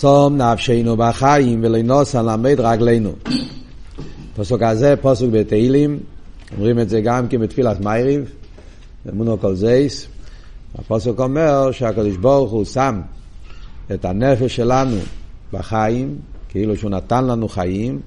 [0.00, 3.12] שום נפשנו בחיים ולנוס למד רגלינו.
[4.36, 5.98] פסוק הזה, פסוק בתהילים,
[6.56, 8.30] אומרים את זה גם כן בתפילת מייריב,
[9.08, 10.06] אמונו כל זייס.
[10.78, 13.00] הפסוק אומר שהקדוש ברוך הוא שם
[13.94, 14.96] את הנפש שלנו
[15.52, 16.16] בחיים,
[16.48, 18.00] כאילו שהוא נתן לנו חיים,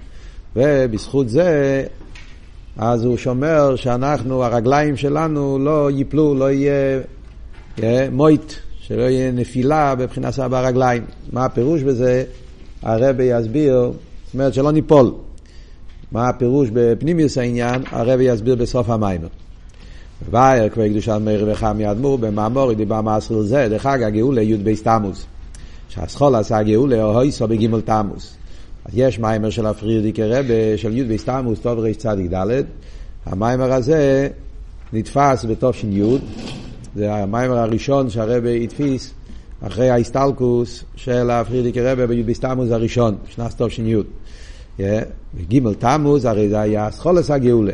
[0.56, 1.84] ובזכות זה
[2.78, 7.00] אז הוא שומר שאנחנו, הרגליים שלנו לא ייפלו, לא יהיה,
[7.78, 8.54] יהיה מויט,
[8.88, 11.04] שלא יהיה נפילה בבחינת ברגליים.
[11.32, 12.24] מה הפירוש בזה?
[12.82, 13.92] הרבי יסביר,
[14.26, 15.12] זאת אומרת שלא ניפול.
[16.12, 17.84] מה הפירוש בפנימיוס העניין?
[17.92, 19.28] הרבי יסביר בסוף המיימר.
[20.32, 24.84] ואיר כבר קדושת מאיר וחם ידמור במאמור דיבר מעשר זה, דרך אגב גאולה י' בייס
[24.84, 25.26] תמוז.
[25.90, 28.36] שהסחול עשה גאולה או הויסו בגימל תמוז.
[28.86, 32.18] אז יש מיימר של הפרידיקי רבה של י' בייס תמוז, טוב רצ"ד,
[33.26, 34.28] המיימר הזה
[34.94, 36.02] נתפס בתש"י,
[36.98, 39.14] זה המיימר הראשון שהרבה התפיס
[39.62, 43.96] אחרי ההסטלקוס של הפרידיקי רבה בי' בייס תמוז הראשון, שנת תש"י.
[45.36, 47.72] וגימל תמוז הרי זה היה סחולס הגאולה.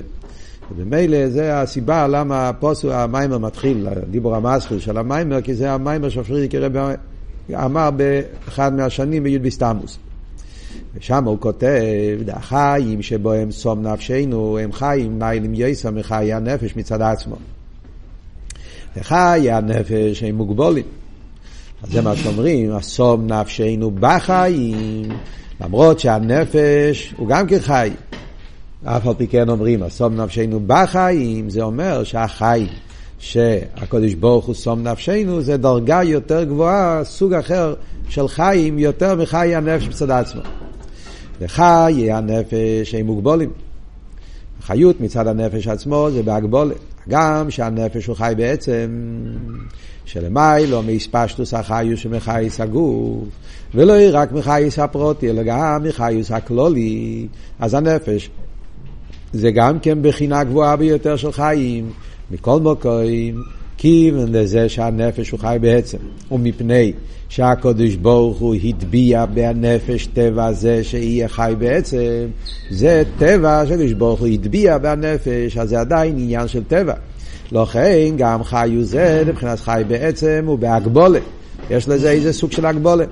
[0.75, 6.55] וממילא זה הסיבה למה הפוסו, המיימר מתחיל, דיבור המסחיל של המיימר, כי זה המיימר שפרידיק
[6.55, 6.79] רבי
[7.53, 9.97] אמר באחד מהשנים בי"ד בסתמוס.
[10.95, 17.01] ושם הוא כותב, החיים שבו הם סום נפשנו, הם חיים ניילים יסר מחיי הנפש מצד
[17.01, 17.35] עצמו.
[18.97, 20.85] וחיי הנפש הם מוגבולים.
[21.83, 25.09] אז זה מה שאומרים, הסום נפשנו בחיים,
[25.61, 27.91] למרות שהנפש הוא גם כן חי.
[28.85, 32.67] אף על פי כן אומרים, הסום נפשנו בחיים, זה אומר שהחי
[33.19, 37.73] שהקדוש ברוך הוא סום נפשנו, זה דרגה יותר גבוהה, סוג אחר
[38.09, 40.41] של חיים, יותר מחי הנפש בצד עצמו.
[41.41, 43.49] וחיי הנפש הם מוגבולים.
[44.61, 46.92] חיות מצד הנפש עצמו זה בהגבולת.
[47.09, 48.89] גם שהנפש הוא חי בעצם,
[50.05, 53.23] שלמיילו מאספשטוס החיוס שמחייס הגוף,
[53.75, 57.27] ולא רק מחייס הפרוטי, אלא גם מחייס הכלולי,
[57.59, 58.29] אז הנפש
[59.33, 61.89] זה גם כן בחינה גבוהה ביותר של חיים,
[62.31, 63.01] מכל מקום,
[63.83, 65.97] כיוון לזה שהנפש הוא חי בעצם,
[66.31, 66.93] ומפני
[67.29, 72.27] שהקדוש ברוך הוא הטביע בנפש טבע זה שיהיה חי בעצם,
[72.69, 76.93] זה טבע שהקדוש ברוך הוא הטביע בנפש, אז זה עדיין עניין של טבע.
[77.51, 81.23] לכן גם חיו זה מבחינת חי בעצם הוא בהגבולת.
[81.69, 83.09] יש לזה איזה סוג של הגבולת.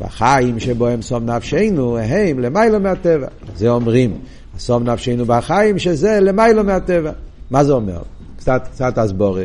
[0.00, 3.28] בחיים שבו הם סום נפשנו, הם למיילו מהטבע.
[3.56, 4.18] זה אומרים,
[4.58, 7.12] סום נפשנו בחיים, שזה למיילו מהטבע.
[7.50, 7.98] מה זה אומר?
[8.36, 9.44] קצת, קצת הסבורה.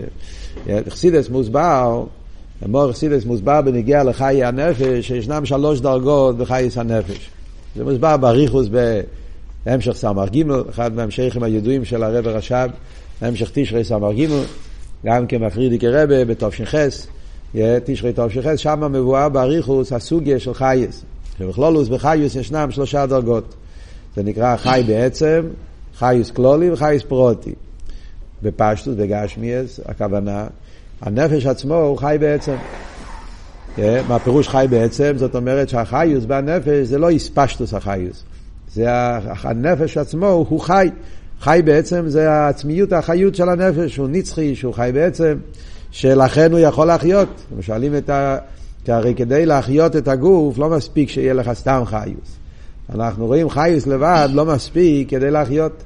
[0.90, 2.04] חסידס מוסבר,
[2.66, 7.30] אמור חסידס מוסבר בנגיע לחיי הנפש, שישנם שלוש דרגות בחייס הנפש.
[7.76, 8.68] זה מוסבר בריחוס
[9.66, 12.70] בהמשך סמ"ר ג', אחד מהמשכים הידועים של הרב רש"ב,
[13.22, 14.28] המשך תשרי סמ"ר ג',
[15.06, 16.76] גם כמפרידיקי רבה בתש"ח,
[17.86, 21.04] תשרי תש"ח, שם מבואר בריחוס הסוגיה של חייס.
[21.40, 23.56] שבכלולוס בחייס ישנם שלושה דרגות.
[24.16, 25.42] זה נקרא חי בעצם,
[25.98, 27.54] חייס קלולי וחייס פרוטי.
[28.44, 30.48] בפשטוס, בגשמיאס, הכוונה,
[31.02, 32.56] הנפש עצמו הוא חי בעצם.
[33.76, 34.02] כן?
[34.08, 35.14] מה פירוש חי בעצם?
[35.16, 38.24] זאת אומרת שהחיוס בנפש זה לא איספשטוס החיוס.
[38.74, 38.88] זה
[39.44, 40.90] הנפש עצמו הוא חי.
[41.42, 45.38] חי בעצם זה העצמיות, החיות של הנפש, הוא נצחי, שהוא חי בעצם,
[45.92, 47.28] שלכן הוא יכול להחיות.
[47.62, 48.38] שואלים את ה...
[48.86, 52.38] כי הרי כדי להחיות את הגוף לא מספיק שיהיה לך סתם חיוס.
[52.96, 55.84] אנחנו רואים חיוס לבד לא מספיק כדי להחיות.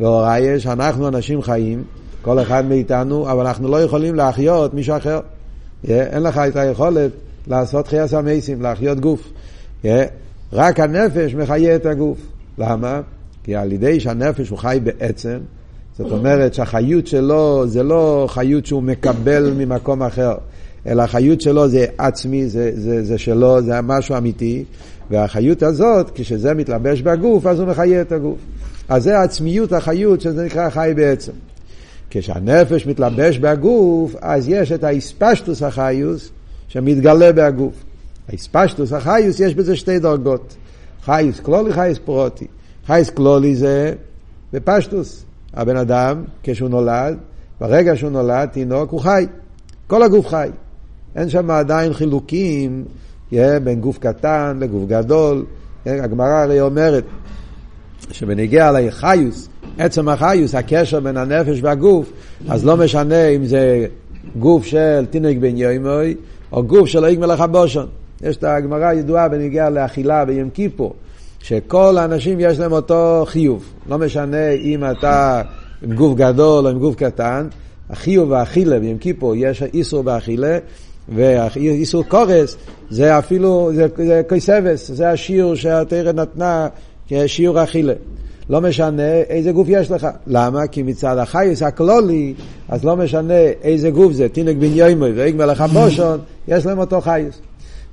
[0.00, 1.82] והוראי שאנחנו אנשים חיים,
[2.22, 5.20] כל אחד מאיתנו, אבל אנחנו לא יכולים להחיות מישהו אחר.
[5.88, 7.10] אין לך את היכולת
[7.46, 9.32] לעשות חייס המייסים, להחיות גוף.
[10.52, 12.18] רק הנפש מחיה את הגוף.
[12.58, 13.00] למה?
[13.44, 15.38] כי על ידי שהנפש הוא חי בעצם,
[15.98, 20.34] זאת אומרת שהחיות שלו זה לא חיות שהוא מקבל ממקום אחר,
[20.86, 24.64] אלא החיות שלו זה עצמי, זה, זה, זה שלו, זה משהו אמיתי,
[25.10, 28.38] והחיות הזאת, כשזה מתלבש בגוף, אז הוא מחיה את הגוף.
[28.90, 31.32] אז זה העצמיות, החיות, שזה נקרא חי בעצם.
[32.10, 36.30] כשהנפש מתלבש בגוף, אז יש את האספשטוס החיוס
[36.68, 37.74] שמתגלה בגוף.
[38.28, 40.56] האספשטוס החיוס, יש בזה שתי דרגות.
[41.04, 42.46] חייס קלולי, חייס פרוטי.
[42.86, 43.92] חייס קלולי זה
[44.52, 45.24] בפשטוס.
[45.54, 47.16] הבן אדם, כשהוא נולד,
[47.60, 49.26] ברגע שהוא נולד, תינוק, הוא חי.
[49.86, 50.48] כל הגוף חי.
[51.16, 52.84] אין שם עדיין חילוקים
[53.32, 55.44] בין גוף קטן לגוף גדול.
[55.86, 57.04] הגמרא הרי אומרת,
[58.12, 59.48] שבנגיע לחיוס,
[59.78, 62.12] עצם החיוס, הקשר בין הנפש והגוף,
[62.48, 63.86] אז לא משנה אם זה
[64.38, 66.14] גוף של תינוק בן יומוי,
[66.52, 67.86] או גוף של איג מלאכה בושון.
[68.22, 70.94] יש את הגמרא הידועה בנגיע לאכילה ביום כיפור,
[71.38, 73.64] שכל האנשים יש להם אותו חיוב.
[73.88, 75.42] לא משנה אם אתה
[75.82, 77.48] עם גוף גדול או עם גוף קטן,
[77.90, 80.58] החיוב והאכילה ביום כיפור יש איסור באכילה,
[81.08, 82.56] ואיסור קורס
[82.90, 86.68] זה אפילו, זה קויסבס, זה השיעור שהתרא נתנה
[87.10, 87.92] כשיעור אכילה.
[88.50, 90.08] לא משנה איזה גוף יש לך.
[90.26, 90.66] למה?
[90.66, 92.34] כי מצד החייס הכלולי,
[92.68, 96.18] אז לא משנה איזה גוף זה, תינוק בן יוימוי ואיג מלך הבושון,
[96.48, 97.40] יש להם אותו חייס.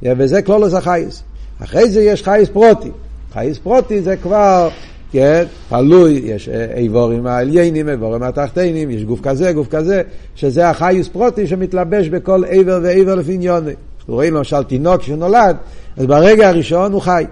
[0.03, 1.23] וזה כלולוס החייס.
[1.63, 2.89] אחרי זה יש חייס פרוטי.
[3.33, 4.69] חייס פרוטי זה כבר,
[5.11, 10.01] כן, תלוי, יש איבורים העליינים, איבורים התחתינים, יש גוף כזה, גוף כזה,
[10.35, 13.71] שזה החייס פרוטי שמתלבש בכל איבר ואיבר לפי עניוני.
[14.07, 15.55] רואים למשל תינוק שנולד,
[15.97, 17.25] אז ברגע הראשון הוא חי.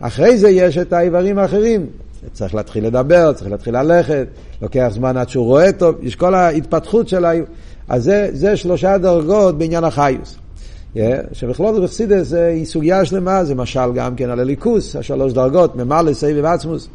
[0.00, 1.86] אחרי זה יש את האיברים האחרים,
[2.32, 4.26] צריך להתחיל לדבר, צריך להתחיל ללכת,
[4.62, 7.32] לוקח זמן עד שהוא רואה טוב, יש כל ההתפתחות של ה...
[7.88, 10.36] אז זה, זה שלושה דרגות בעניין החיוס.
[10.94, 10.98] Yeah,
[11.32, 16.44] שבכלול בחסידס היא סוגיה שלמה, זה משל גם כן על הליכוס, השלוש דרגות, ממלא, סבב
[16.44, 16.88] עצמוס.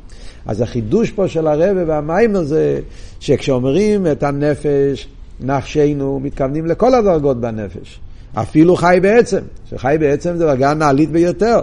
[0.46, 2.80] אז החידוש פה של הרבה והמיימר זה
[3.20, 5.08] שכשאומרים את הנפש,
[5.40, 8.00] נפשנו, מתכוונים לכל הדרגות בנפש.
[8.34, 11.60] אפילו חי בעצם, שחי בעצם זה דרגה נעלית ביותר.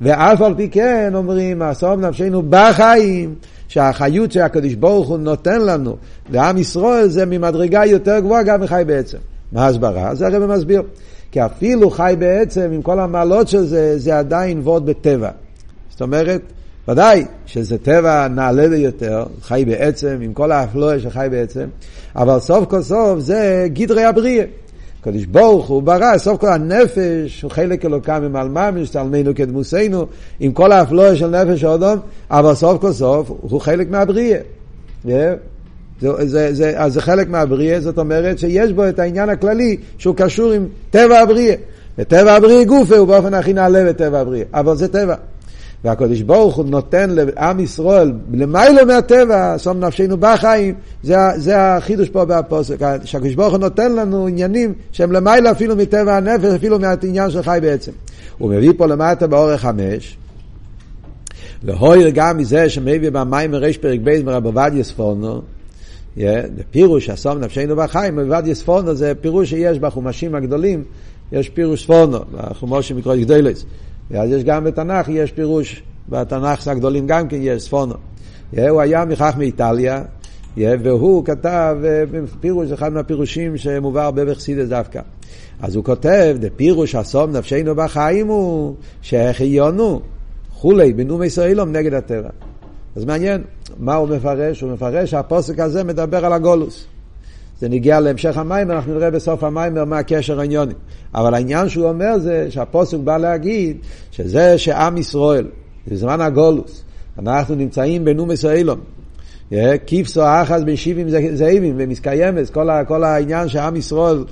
[0.00, 3.34] ואף על פי כן אומרים, אסור נפשנו בחיים,
[3.68, 5.96] שהחיות שהקדוש ברוך הוא נותן לנו
[6.30, 9.18] לעם ישראל זה ממדרגה יותר גבוהה גם מחי בעצם.
[9.52, 10.14] מה ההסברה?
[10.14, 10.82] זה הרי מסביר.
[11.32, 15.30] כי אפילו חי בעצם, עם כל המעלות של זה, זה עדיין וורד בטבע.
[15.90, 16.40] זאת אומרת,
[16.88, 21.64] ודאי שזה טבע נעלה ביותר, חי בעצם, עם כל האפלואה שחי בעצם,
[22.16, 24.44] אבל סוף כל סוף זה גדרי הבריאה.
[25.04, 30.06] הקדוש ברוך הוא ברא, סוף כל הנפש הוא חלק אלוקם ממעל ממש, תלמנו כדמוסנו,
[30.40, 31.98] עם כל האפלואה של נפש האדום,
[32.30, 34.38] אבל סוף כל סוף הוא חלק מהבריאה.
[35.06, 35.08] Yeah.
[36.00, 40.14] זה, זה, זה, אז זה חלק מהבריאה, זאת אומרת שיש בו את העניין הכללי שהוא
[40.16, 41.54] קשור עם טבע הבריאה.
[41.98, 45.14] וטבע הבריאה גופה הוא באופן הכי נעלה בטבע הבריאה, אבל זה טבע.
[45.84, 52.24] והקדוש ברוך הוא נותן לעם ישראל למיילו מהטבע, שום נפשנו בחיים, זה, זה החידוש פה
[52.24, 57.42] בפוסק, שהקדוש ברוך הוא נותן לנו עניינים שהם למיילו אפילו מטבע הנפש, אפילו מהעניין של
[57.42, 57.92] חי בעצם.
[58.38, 60.16] הוא מביא פה למטה באורך חמש,
[61.62, 65.42] להויר גם מזה שמביא במים מריש פרק בייס מרב עובדיה ספורנו,
[66.70, 70.84] פירוש אסום נפשנו בחיים, עובדיה ספורנו זה פירוש שיש בחומשים הגדולים,
[71.32, 73.64] יש פירוש ספורנו, בחומושים מקרוא גדולס.
[74.10, 77.94] ואז יש גם בתנ"ך, יש פירוש, בתנ"ך הגדולים גם כן יש ספונו.
[78.68, 80.02] הוא היה מכך מאיטליה,
[80.56, 81.76] והוא כתב
[82.40, 85.00] פירוש, אחד מהפירושים שמובא הרבה בחסידס דווקא.
[85.60, 90.00] אז הוא כותב, פירוש אסום נפשנו בחיים הוא שהחיונו
[90.60, 92.28] כולי בנאום ישראלום נגד הטבע.
[92.96, 93.42] אז מעניין,
[93.78, 94.60] מה הוא מפרש?
[94.60, 96.86] הוא מפרש שהפוסק הזה מדבר על הגולוס.
[97.60, 100.74] זה נגיע להמשך המים, אנחנו נראה בסוף המים מה הקשר העניוני.
[101.14, 103.76] אבל העניין שהוא אומר זה שהפוסק בא להגיד
[104.10, 105.46] שזה שעם ישראל,
[105.88, 106.84] בזמן הגולוס,
[107.18, 108.80] אנחנו נמצאים בנום ישראלום.
[109.86, 112.50] כיפסו אחז בשיבים זאבים ומסקיימס,
[112.86, 114.24] כל, העניין שעם ישראל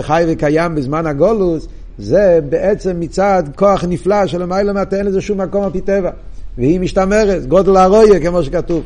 [0.00, 5.64] חי וקיים בזמן הגולוס, זה בעצם מצד כוח נפלא שלמיילא מעט אין לזה שום מקום
[5.64, 6.10] על פי טבע.
[6.58, 8.82] והיא משתמרת, גודל הרויה כמו שכתוב.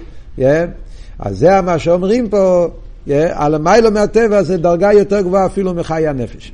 [1.18, 2.68] אז זה מה שאומרים פה,
[3.32, 6.52] על המיילו מהטבע זה דרגה יותר גבוהה אפילו מחיי הנפש.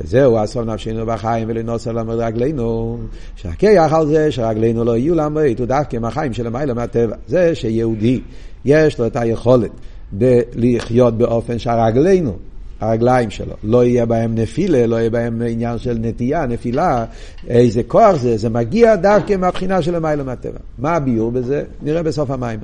[0.00, 2.98] וזהו אסור נפשנו בחיים ולנוס על רגלינו,
[3.36, 7.16] שהכיח על זה שרגלינו לא יהיו למועד, הוא דווקא מהחיים של המיילו מהטבע.
[7.28, 8.20] זה שיהודי
[8.64, 9.70] יש לו את היכולת
[10.54, 12.36] לחיות באופן שהרגלינו,
[12.80, 17.04] הרגליים שלו, לא יהיה בהם נפילה, לא יהיה בהם עניין של נטייה, נפילה,
[17.48, 20.58] איזה כוח זה, זה מגיע דווקא מהבחינה של המיילו מהטבע.
[20.78, 21.62] מה הביור בזה?
[21.82, 22.58] נראה בסוף המים.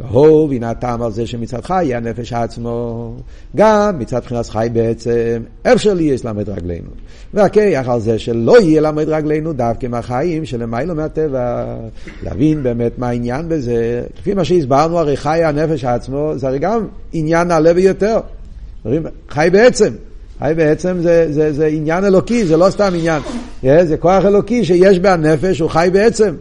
[0.00, 3.12] והוא והנה הטעם על זה שמצד חי הנפש עצמו,
[3.56, 6.88] גם מצד בחינת חי בעצם, אפשר לי יש למד רגלינו.
[7.34, 11.76] והכיח על זה שלא יהיה למד רגלינו דווקא מהחיים שלמיילו מהטבע,
[12.22, 14.02] להבין באמת מה העניין בזה.
[14.18, 18.20] לפי מה שהסברנו, הרי חי הנפש עצמו, זה הרי גם עניין נעלה ביותר.
[19.28, 19.92] חי בעצם.
[20.38, 23.22] חי בעצם זה, זה, זה עניין אלוקי, זה לא סתם עניין.
[23.62, 26.34] זה כוח אלוקי שיש בנפש, הוא חי בעצם.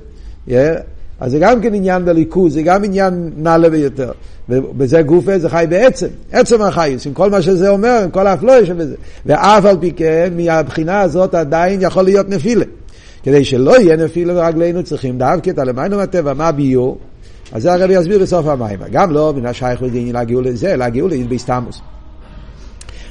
[1.20, 4.12] אז זה גם כן עניין בליכוז, זה גם עניין נעלה ביותר.
[4.50, 8.66] ובזה גופה זה חי בעצם, עצם החייס, עם כל מה שזה אומר, עם כל האפלואה
[8.66, 8.96] שבזה.
[9.26, 12.66] ואף על פי כן, מהבחינה הזאת עדיין יכול להיות נפילה.
[13.24, 16.98] כדי שלא יהיה נפילה ברגלינו, צריכים דווקא את הלמיינו מהטבע, מה ביור?
[17.52, 18.80] אז זה הרבי יסביר בסוף המים.
[18.92, 21.82] גם לא מן השייך לדין להגיעו לזה, להגיעו ליוד בסתמוס.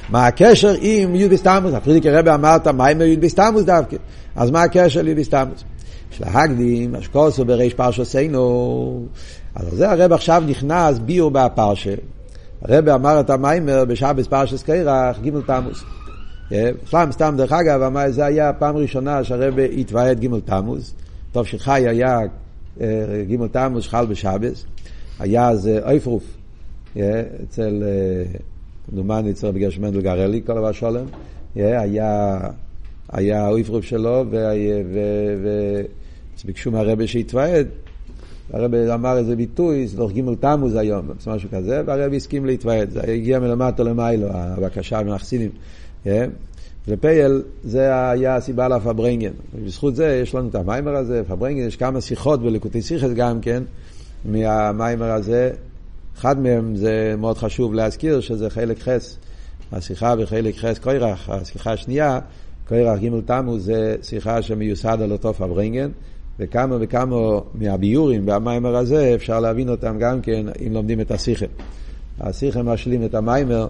[0.09, 1.73] מה הקשר עם יוד בסתמוס?
[1.73, 3.97] הפרידיק הרבי אמר את המים יוד בסתמוס דווקא.
[4.35, 5.63] אז מה הקשר ליוד בסתמוס?
[6.15, 9.05] של ההקדים, אשקוסו בריש פרשוסנו.
[9.55, 11.93] אז זה הרב עכשיו נכנס ביור בפרשה.
[12.61, 15.83] הרב אמר את המיימר בשבס פרשס קרח, ג' תמוז.
[16.87, 20.93] סתם, סתם, דרך אגב, אמר, זה היה הפעם הראשונה שהרב התוועד ג' תמוז.
[21.31, 22.19] טוב שחי היה
[23.29, 24.65] ג' תמוז שחל בשבס.
[25.19, 26.23] היה אז אויפרוף
[27.43, 27.83] אצל,
[28.93, 31.05] דומני אצל בגלל שמנדל גרלי, כל דבר שולם.
[31.55, 32.37] היה,
[33.11, 34.25] היה האויפרוב שלו,
[36.43, 37.67] וביקשו מהרבה שיתוועד.
[38.53, 42.89] הרבי אמר איזה ביטוי, סדוך ג' תמוז היום, משהו כזה, והרבי הסכים להתוועד.
[42.89, 45.49] זה הגיע מלמטה למיילו, הבקשה מהחסידים.
[46.87, 49.31] ופייל, זה היה הסיבה לפברנגן.
[49.55, 53.63] ובזכות זה יש לנו את המיימר הזה, פברנגן, יש כמה שיחות בליקוטי שיחס גם כן,
[54.25, 55.51] מהמיימר הזה.
[56.17, 59.17] אחד מהם זה מאוד חשוב להזכיר, שזה חלק חס.
[59.71, 62.19] השיחה בחלק חס קוירח, השיחה השנייה,
[62.67, 65.89] קוירח ג' תמוז, זה שיחה שמיוסד על אותו פברנגן.
[66.39, 71.45] וכמה וכמה מהביורים והמיימר הזה אפשר להבין אותם גם כן אם לומדים את השיחה.
[72.19, 73.67] השיחה משלים את המיימר,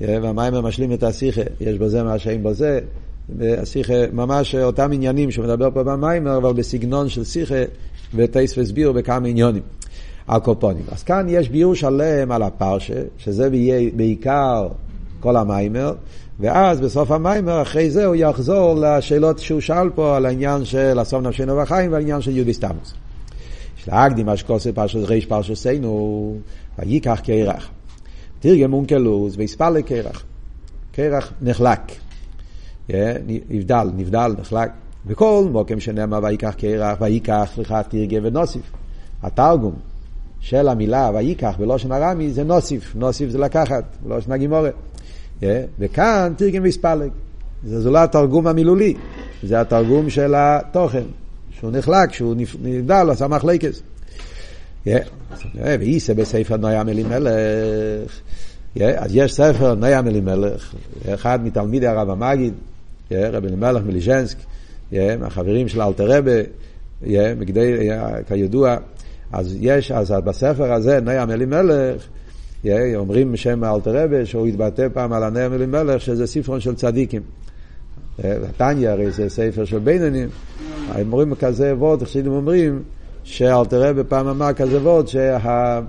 [0.00, 2.80] והמיימר משלים את השיחה, יש בזה מה שאין בזה,
[3.38, 7.62] והשיחה ממש אותם עניינים שמדבר פה במיימר, אבל בסגנון של שיחה
[8.14, 9.62] וטייס וסביר בכמה עניונים.
[10.28, 10.82] הקופונים.
[10.92, 13.48] אז כאן יש ביור שלם על הפרשה, שזה
[13.96, 14.68] בעיקר
[15.20, 15.94] כל המיימר,
[16.40, 21.26] ואז בסוף המיימר, אחרי זה הוא יחזור לשאלות שהוא שאל פה על העניין של אסון
[21.26, 22.94] נפשנו בחיים והעניין של יהודי סתמוס.
[23.78, 26.36] יש להקדים מה שקוסר פרשת ריש פרשת סיינו,
[26.78, 27.70] ויקח קרח.
[28.40, 30.24] תרגם אונקלוס והספל קרח.
[30.92, 31.80] קרח נחלק.
[33.28, 34.70] נבדל, נבדל, נחלק.
[35.06, 38.62] וכל מוקם שנאמר ויקח קרח, ויקח, סליחה, תרגם ונוסיף.
[39.22, 39.74] התרגום
[40.40, 44.74] של המילה ויקח בלושן ארמי זה נוסיף, נוסיף זה לקחת, בלושן הגימורת.
[45.78, 47.10] וכאן תרגם ויספלג.
[47.64, 48.94] זה לא התרגום המילולי,
[49.42, 51.02] זה התרגום של התוכן,
[51.50, 53.82] שהוא נחלק, שהוא נבדל, עשה מחלקס.
[55.54, 58.20] ואיסה בספר נויה מלימלך.
[58.80, 60.74] אז יש ספר נויה מלימלך,
[61.14, 62.54] אחד מתלמידי הרב המגיד,
[63.10, 64.36] רבי אלימלך מליז'נסק,
[64.92, 66.40] מהחברים של אלתר רבה,
[68.28, 68.76] כידוע,
[69.32, 72.06] אז יש, אז בספר הזה, נויה מלימלך,
[72.96, 77.22] אומרים בשם אלתר רבה שהוא התבטא פעם על הנר מלימלך שזה ספרון של צדיקים.
[78.56, 80.28] תניא הרי זה ספר של בינונים,
[81.00, 82.82] אומרים כזה וורד, חסידים אומרים
[83.24, 85.80] שאלתר רבה פעם אמר כזה וורד שה...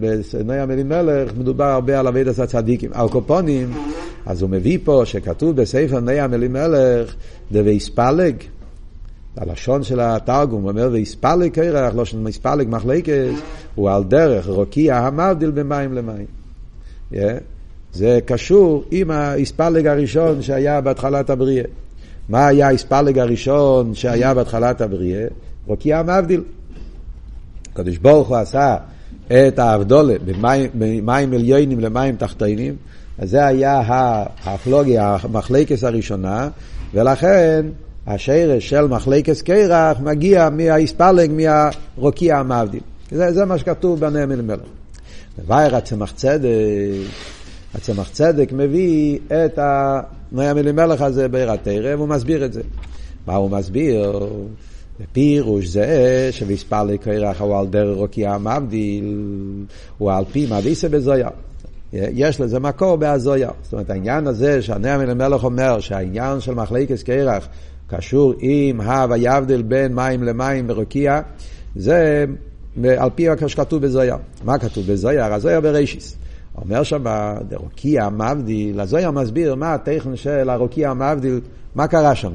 [0.00, 2.90] בסנויה מלימלך מדובר הרבה על אבידס הצדיקים.
[3.10, 3.72] קופונים,
[4.26, 7.14] אז הוא מביא פה שכתוב בספר ניה מלימלך
[7.52, 8.34] דבי ספלג,
[9.36, 13.30] הלשון של התרגום, אומר, ויספלג קרח, לא של מספלג מחלקת,
[13.74, 16.26] הוא על דרך רוקיע המבדיל במים למים.
[17.12, 17.16] Yeah.
[17.92, 21.64] זה קשור עם ההספלג הראשון שהיה בהתחלת הבריאה.
[22.28, 25.26] מה היה ההספלג הראשון שהיה בהתחלת הבריאה?
[25.66, 26.42] רוקיע המבדיל.
[27.72, 28.76] הקדוש ברוך הוא עשה
[29.26, 30.14] את האבדולה
[30.74, 32.76] במים עליונים למים תחתינים,
[33.18, 33.82] אז זה היה
[34.44, 36.48] הפלוגיה, המחלקס הראשונה,
[36.94, 37.66] ולכן
[38.08, 42.80] השרש של מחלקס קרח מגיע מהאיספלג, מהרוקיע המבדיל.
[43.10, 44.60] זה, זה מה שכתוב בנאם אלימלך.
[45.46, 46.48] וייר הצמח צדק,
[47.74, 52.62] הצמח צדק מביא את הנאם אלימלך הזה בעיר התרא, והוא מסביר את זה.
[53.26, 54.28] מה הוא מסביר?
[55.12, 59.16] פירוש זה שבאיספלג קרח הוא על דרך רוקיע המבדיל,
[59.98, 61.28] הוא על פי מדיסה בזויה.
[61.92, 63.50] יש לזה מקור בהזויה.
[63.62, 67.48] זאת אומרת, העניין הזה שהנאם אלימלך אומר שהעניין של מחלקס קרח
[67.88, 71.20] קשור עם הא ויבדל בין מים למים ברוקיע,
[71.76, 72.24] זה
[72.98, 74.16] על פי מה שכתוב בזויה.
[74.44, 75.34] מה כתוב בזויה?
[75.34, 76.16] הזויה ברישיס.
[76.62, 77.04] אומר שם
[77.48, 81.40] דרוקיע מבדיל, הזויה מסביר מה הטכן של הרוקיע מבדיל,
[81.74, 82.32] מה קרה שם.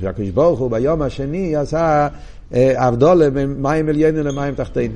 [0.00, 2.08] שהקדוש ברוך הוא ביום השני עשה
[2.54, 4.94] אבדולה בין מים עליינים למים תחתינו.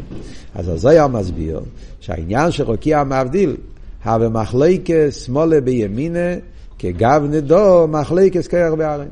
[0.54, 1.61] אז הזויה מסביר
[2.00, 3.56] שהעניין של רוקיע מבדיל,
[4.04, 6.35] הווה מחלקס שמאלה בימינה,
[6.78, 9.09] כגב נדו מחלקס קרח בארץ.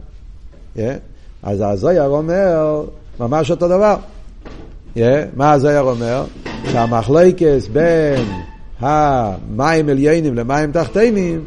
[1.42, 2.84] אז הזויר אומר
[3.20, 3.96] ממש אותו דבר.
[5.36, 6.24] מה הזויר אומר?
[6.72, 8.24] שהמחלקס בין
[8.80, 11.40] המים עליינים למים תחתינים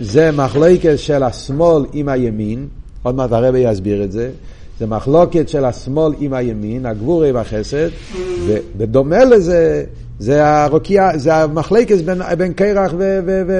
[0.00, 2.68] זה מחלקס של השמאל עם הימין,
[3.02, 4.30] עוד מעט הרבי יסביר את זה,
[4.78, 7.88] זה מחלוקת של השמאל עם הימין, הגבורי והחסד,
[8.46, 9.84] ובדומה לזה,
[10.18, 12.92] זה הרוקיע, זה המחלקס בין, בין קרח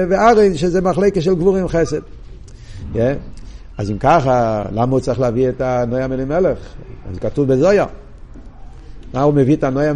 [0.09, 1.99] וארן, שזה מחלקס של גבורי עם חסד.
[2.93, 2.97] Yeah.
[3.81, 6.57] אז אם ככה, למה הוא צריך להביא את הנויה מלימלך?
[7.13, 7.85] זה כתוב בזויה.
[9.13, 9.93] מה הוא מביא את הנויה?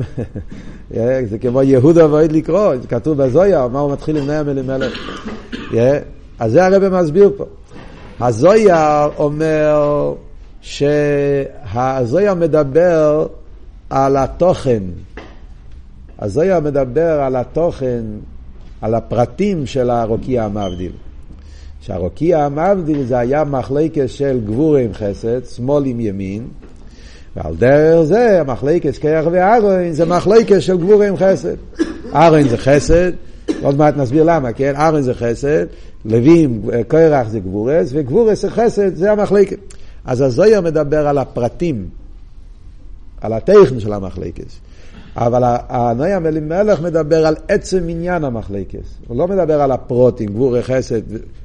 [1.30, 4.94] זה כמו יהודה ועוד לקרוא, זה כתוב בזויה, מה הוא מתחיל עם נויה מלימלך?
[6.40, 7.46] אז זה הרב מסביר פה.
[8.20, 10.14] הזויה אומר
[10.62, 13.28] שהזויה מדבר
[13.90, 14.84] על התוכן.
[16.20, 18.04] הזויה מדבר על התוכן,
[18.82, 20.92] על הפרטים של הרוקיע המבדיל.
[21.86, 26.48] שהרוקיע המבדיל זה היה מחלקס של גבור עם חסד, שמאל עם ימין,
[27.36, 31.56] ועל דרך זה המחלקס קרח וארון זה מחלקס של גבור עם חסד.
[32.16, 33.12] ארון זה חסד,
[33.62, 34.74] עוד מעט נסביר למה, כן?
[34.76, 35.66] ארן זה חסד,
[36.06, 39.60] לווים, קרח זה גבורס, וגבורס זה חסד, זה המחלקת.
[40.06, 41.88] אז הזויר מדבר על הפרטים,
[43.22, 44.48] על הטכן של המחלקת.
[45.16, 48.98] אבל הנויה אלימלך מדבר על עצם עניין המחלקס.
[49.08, 51.45] הוא לא מדבר על הפרוטים, גבורי חסד, אה, אה,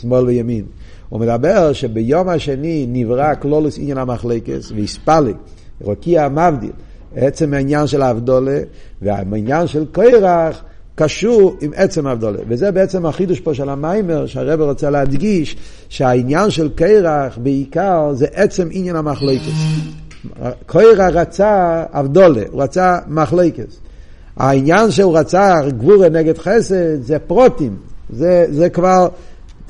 [0.00, 0.64] שמאל וימין.
[1.08, 5.34] הוא מדבר שביום השני נברא כלולוס עניין המחלקס והספלג,
[5.80, 6.72] רוקיע מבדיל,
[7.16, 8.58] עצם העניין של האבדולה,
[9.02, 10.62] והעניין של קרח
[10.94, 12.38] קשור עם עצם האבדולה.
[12.48, 15.56] וזה בעצם החידוש פה של המיימר, שהרב רוצה להדגיש
[15.88, 19.52] שהעניין של קרח בעיקר זה עצם עניין המחלקס.
[20.66, 23.80] קרח רצה אבדולה, הוא רצה מחלקס.
[24.36, 27.76] העניין שהוא רצה גבורה נגד חסד זה פרוטים,
[28.14, 29.08] זה, זה כבר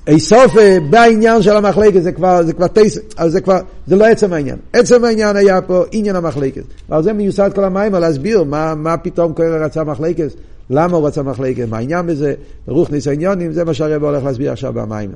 [0.06, 2.98] איסוף אה, בעניין של המחלקת, זה כבר, זה כבר תס...
[3.16, 4.56] אז זה כבר, זה לא עצם העניין.
[4.72, 6.62] עצם העניין היה פה עניין המחלקת.
[6.88, 10.28] ועל זה מיוסד כל המים, להסביר מה, מה פתאום קורא רצה מחלקת,
[10.70, 12.34] למה הוא רצה מחלקת, מה העניין בזה,
[12.66, 15.10] ברוך ניסיוניונים, זה מה שהרב הולך להסביר עכשיו במים.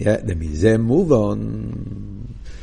[0.00, 1.38] ומזה מובן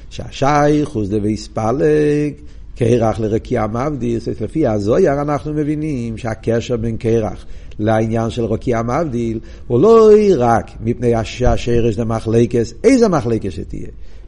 [0.09, 2.33] שהשייכוס ספלג
[2.75, 7.45] קרח לרקיע מבדיל, לפי הזויר אנחנו מבינים שהקשר בין קרח
[7.79, 13.87] לעניין של רקיע מבדיל הוא לא רק מפני שהשרש למחלקס, איזה מחלקס שתהיה.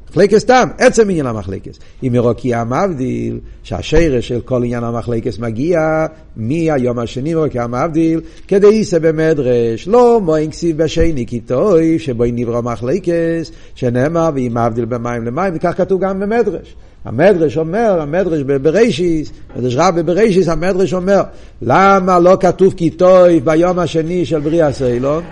[0.10, 1.80] מחלקס סתם, עצם עניין המחלקס.
[2.04, 9.00] אם מרוקיע מבדיל, שהשרש של כל עניין המחלקס מגיע מהיום השני מרוקיע מבדיל, כדי יישא
[9.00, 15.54] במדרש, לא מוין כסיב בשני כי טוי, שבו נברא מחלקס, שנאמר ואם מבדיל במים למים,
[15.56, 16.76] וכך כתוב גם במדרש.
[17.06, 21.22] המדרש אומר, המדרש בבראשיס, מדרש רבי בבראשיס, המדרש אומר,
[21.62, 25.24] למה לא כתוב כי טוי ביום השני של בריאה סיילון?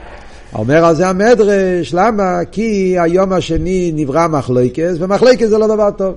[0.56, 2.39] אומר על זה המדרש, למה?
[2.51, 6.13] כי היום השני נברא מחלקס, ומחלקס זה לא דבר טוב.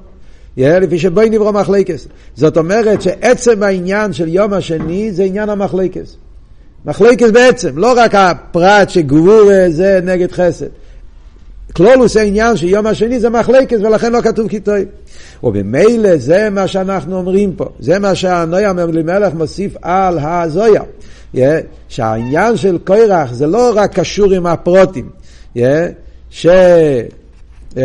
[0.57, 2.09] יהיה לפי שבואי נברא מחלקס.
[2.35, 6.17] זאת אומרת שעצם העניין של יום השני זה עניין המחלקס.
[6.85, 10.67] מחלקס בעצם, לא רק הפרט שגבור זה נגד חסד.
[11.77, 14.85] כלולוס העניין שיום השני זה מחלקס ולכן לא כתוב כיתוי.
[15.43, 20.83] ובמילא זה מה שאנחנו אומרים פה, זה מה שהנויה מלך מוסיף על הזויה.
[21.35, 21.39] Yeah,
[21.89, 25.09] שהעניין של קוירח זה לא רק קשור עם הפרוטים,
[25.57, 25.61] yeah,
[26.31, 26.47] ש...
[27.75, 27.79] Yeah,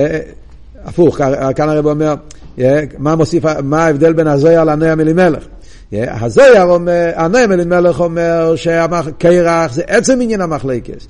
[0.83, 1.17] הפוך,
[1.55, 2.15] כאן הרב אומר,
[2.57, 2.61] yeah,
[2.97, 5.43] מה מוסיף, מה ההבדל בין הזויה לנויה מלימלך?
[5.93, 11.07] הזויר אומר, הנאם אלימלך אומר שהקרח זה עצם עניין המחלקס.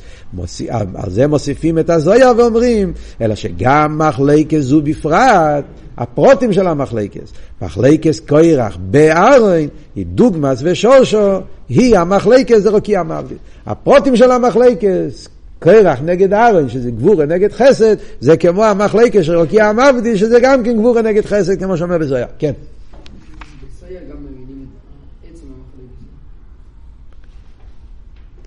[0.73, 5.63] על זה מוסיפים את הזויר ואומרים, אלא שגם מחלקס זו בפרט,
[5.97, 7.33] הפרוטים של המחלקס.
[7.61, 11.39] מחלקס קרח בארון היא דוגמס ושושו,
[11.69, 13.37] היא המחלקס זה רוקיע מבדיל.
[13.65, 15.27] הפרוטים של המחלקס,
[15.59, 20.63] קרח נגד ארון, שזה גבורה נגד חסד, זה כמו המחלקס של רוקיע מבדיל, שזה גם
[20.63, 22.25] כן גבורה נגד חסד, כמו שאומר בזויר.
[22.39, 22.51] כן.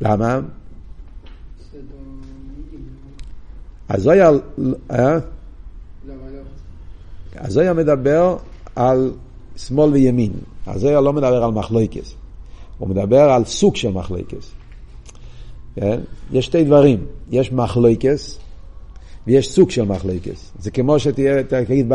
[0.00, 0.40] למה?
[3.88, 4.30] אז היה,
[4.90, 5.18] אה?
[7.37, 8.37] אז היה מדבר
[8.76, 9.12] על
[9.57, 10.33] שמאל וימין.
[10.66, 12.14] אז היה לא מדבר על מחלוקס.
[12.78, 14.50] הוא מדבר על סוג של מחלוקס.
[15.74, 16.00] כן?
[16.33, 18.38] יש שתי דברים, יש מחלוקס
[19.26, 20.52] ויש סוג של מחלוקס.
[20.59, 21.87] זה כמו שתהיה, תגיד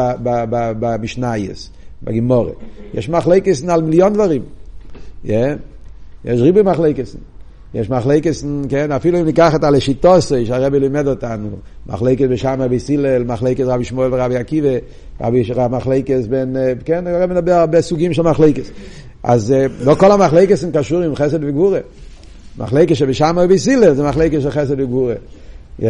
[0.80, 1.70] במשנייס,
[2.04, 2.56] בגימורת.
[2.94, 4.42] יש מחלוקס על מיליון דברים.
[5.24, 5.58] כן?
[6.26, 7.16] יש ריבי מחלוקס.
[7.74, 11.50] יש מחלקס, כן, אפילו אם ניקח את הלשיטוסי שהרבי לימד אותנו,
[11.88, 14.70] מחלקס בשמה בסילל, מחלקס רבי שמואל ורבי עקיבא,
[15.22, 16.56] רבי מחלקס בין,
[16.86, 18.72] כן, הרבי מדבר הרבה סוגים של מחלקס.
[19.24, 19.54] אז
[19.84, 21.80] לא כל המחלקס הם קשורים עם חסד וגבורה.
[22.58, 25.14] מחלקס שבשמה בסילל זה מחלקס של חסד וגבורה.
[25.80, 25.84] Yeah.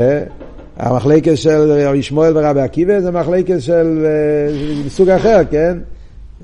[0.78, 4.06] המחלקס של רבי שמואל ורבי עקיבא זה מחלקס של
[4.90, 5.78] סוג אחר, כן?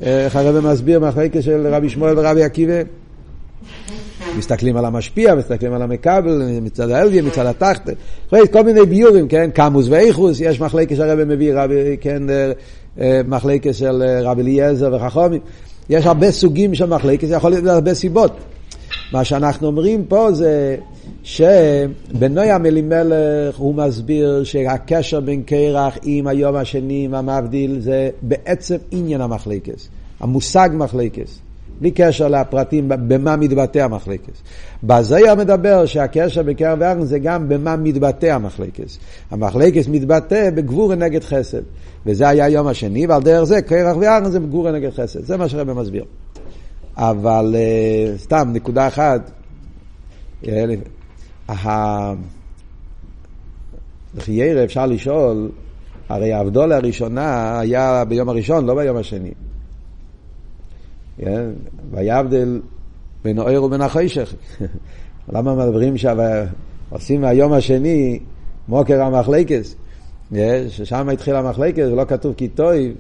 [0.02, 2.82] איך הרבי מסביר מחלקס של רבי שמואל ורבי עקיבא?
[4.38, 7.90] מסתכלים על המשפיע, מסתכלים על המקבל, מצד האלגיה, מצד התחת,
[8.52, 12.52] כל מיני ביורים, כן, קמוס ואיכוס, יש מחלקת שהרבא מביא, רבי, כן, אה,
[13.00, 15.40] אה, מחלקת של אה, רבי אליעזר וחכומים,
[15.90, 18.32] יש הרבה סוגים של מחלקת, זה יכול להיות הרבה סיבות.
[19.12, 20.76] מה שאנחנו אומרים פה זה
[21.24, 29.22] שבנויה אלימלך הוא מסביר שהקשר בין קרח עם היום השני, עם המבדיל, זה בעצם עניין
[29.22, 29.82] המחלקת,
[30.20, 31.45] המושג מחלקת.
[31.80, 34.44] בלי קשר לפרטים במה מתבטא המחלקס.
[34.84, 39.00] בזיה מדבר שהקשר בקרב הארץ זה גם במה מתבטא המחלקס.
[39.32, 41.62] המחלקס מתבטא בגבור נגד חסד.
[42.06, 45.26] וזה היה היום השני, ועל דרך זה קרח וארץ זה בגבור נגד חסד.
[45.26, 46.06] זה מה שהרבא מסביר.
[46.98, 49.32] אבל uh, סתם נקודה אחת,
[54.16, 55.50] לחיירה אפשר לשאול,
[56.10, 59.32] הרי האבדולה הראשונה היה ביום הראשון, לא ביום השני.
[61.18, 61.50] כן?
[61.92, 62.62] ויבדל
[63.24, 64.34] בין האויר ובין החושך.
[65.34, 68.20] למה מדברים שעושים מהיום השני
[68.68, 69.76] מוקר המחלקס?
[70.70, 72.96] ששם התחיל המחלקס, ולא כתוב כי טויב,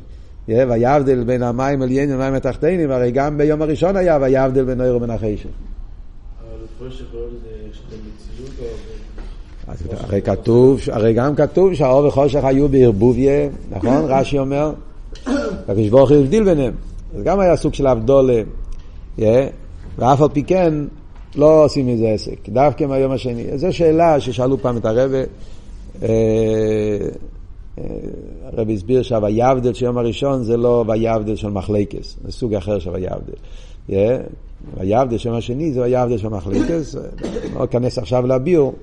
[0.47, 5.09] ויבדל בין המים עליינים למים התחתינים, הרי גם ביום הראשון היה ויבדל בין האויר ובין
[5.09, 5.49] החושך.
[9.67, 14.05] אז הרי כתוב, הרי גם כתוב שהאור וחושך היו בערבוביה, נכון?
[14.11, 14.73] רש"י אומר,
[15.25, 16.73] הקדוש ברוך הוא הבדיל ביניהם.
[17.17, 18.41] זה גם היה סוג של אבדולה,
[19.97, 20.73] ואף על פי כן
[21.35, 23.57] לא עושים מזה עסק, דווקא מהיום השני.
[23.57, 25.17] זו שאלה ששאלו פעם את הרבה.
[25.17, 26.07] אה,
[27.79, 27.83] אה,
[28.43, 32.89] הרב הסביר שהוויבדל של יום הראשון זה לא ויבדל של מחלקס, זה סוג אחר של
[32.89, 33.33] ויבדל.
[34.77, 36.95] ויבדל של יום השני זה ויבדל של מחלקס,
[37.53, 38.73] לא אכנס עכשיו לביור,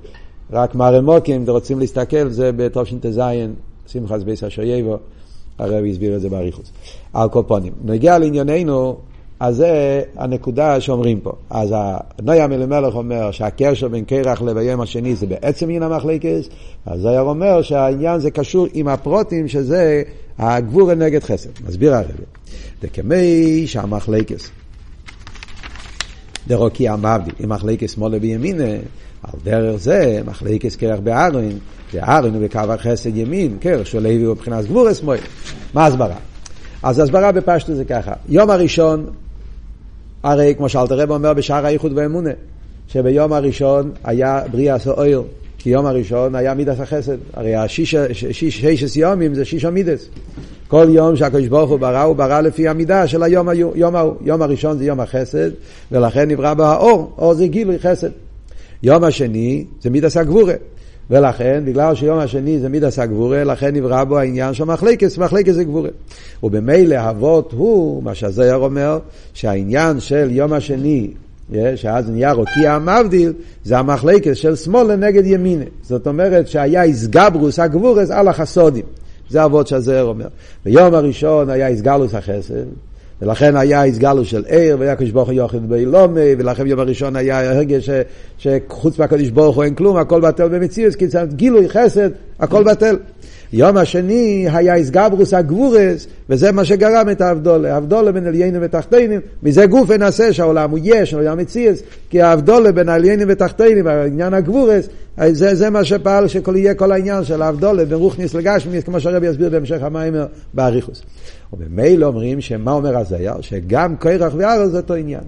[0.52, 3.20] רק מרמוקים, אם אתם רוצים להסתכל, זה בתשט"ז,
[3.86, 4.96] שמחת בייס אשר יבוא,
[5.58, 6.72] הרב הסביר את זה באריכוס.
[7.12, 7.72] על כל פונים.
[7.84, 8.96] נגיע לענייננו,
[9.40, 11.32] אז זה הנקודה שאומרים פה.
[11.50, 11.74] אז
[12.22, 16.48] נויה מלמלך אומר שהקשר בין קרח לביום השני זה בעצם עניין המחלקס,
[16.86, 20.02] אז זויר אומר שהעניין זה קשור עם הפרוטים שזה
[20.38, 21.50] הגבור נגד חסד.
[21.68, 22.06] מסביר הרב.
[22.82, 24.50] דקמי שהמחלקס,
[26.48, 28.72] דרוקי המבדיל, אם מחלקס שמאלה בימינה,
[29.22, 31.58] על דרך זה מחלקס קרח בארון,
[31.92, 35.18] וארון הוא בקו החסד ימין, קרח של לוי הוא מבחינת גבורס מועל.
[35.74, 36.16] מה הסברה?
[36.82, 39.06] אז הסברה בפשטו זה ככה, יום הראשון,
[40.22, 42.30] הרי כמו שאלת הרב אומר בשער האיחוד והאמונה,
[42.88, 45.22] שביום הראשון היה בריאה סאויר,
[45.62, 50.08] כי יום הראשון היה מידס החסד, הרי השישס יומים זה שישה מידס.
[50.68, 54.14] כל יום שהקדוש ברוך הוא ברא, הוא ברא לפי המידה של היום ההוא.
[54.24, 55.50] יום הראשון זה יום החסד,
[55.92, 58.08] ולכן נברא בו האור, אור זה גילוי חסד.
[58.82, 60.54] יום השני זה מידס הגבורה.
[61.10, 65.64] ולכן, בגלל שיום השני זה מידס הגבורה, לכן נברא בו העניין של מחלקס, מחלקס זה
[65.64, 65.90] גבורה.
[66.42, 68.98] ובמילא אבות הוא, מה שהזויר אומר,
[69.34, 71.10] שהעניין של יום השני,
[71.76, 73.32] שאז נהיה רוקיע המבדיל,
[73.64, 75.64] זה המחלקס של שמאל לנגד ימינה.
[75.82, 78.84] זאת אומרת שהיה איסגברוס הגבורס על החסודים.
[79.30, 80.26] זה אבות שהזויר אומר.
[80.64, 82.54] ביום הראשון היה איסגלוס החסד,
[83.22, 87.50] ולכן היה הסגלו של עיר, והיה קדוש ברוך הוא יוכל באילומי, ולכן יום הראשון היה
[87.50, 87.90] הרגש
[88.38, 92.96] שחוץ מהקדוש ברוך הוא אין כלום, הכל בטל במציאות, כי גילוי חסד, הכל בטל.
[93.52, 97.74] יום השני היה איסגברוס הגבורס, וזה מה שגרם את האבדולה.
[97.74, 102.88] האבדולה בין עליינים ותחתינים, מזה גוף נעשה שהעולם הוא יש, העולם מציאס, כי האבדולה בין
[102.88, 104.88] עליינים ותחתינים, העניין הגבורס,
[105.28, 109.48] זה, זה מה שפעל שיהיה כל העניין של האבדולה בין רוחניס לגשמיס, כמו שהרבי יסביר
[109.48, 111.02] בהמשך המיימר באריכוס.
[111.52, 113.40] ובמילא אומרים שמה אומר הזייר?
[113.40, 115.24] שגם קרח וארץ זה אותו עניין.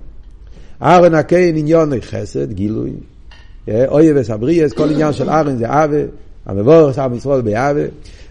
[0.82, 2.90] ארן הקיין עניון חסד, גילוי.
[3.68, 5.98] אוי וסבריאס, כל עניין של ארן זה אבה.
[6.46, 7.80] המבורך עם ישראל באבה,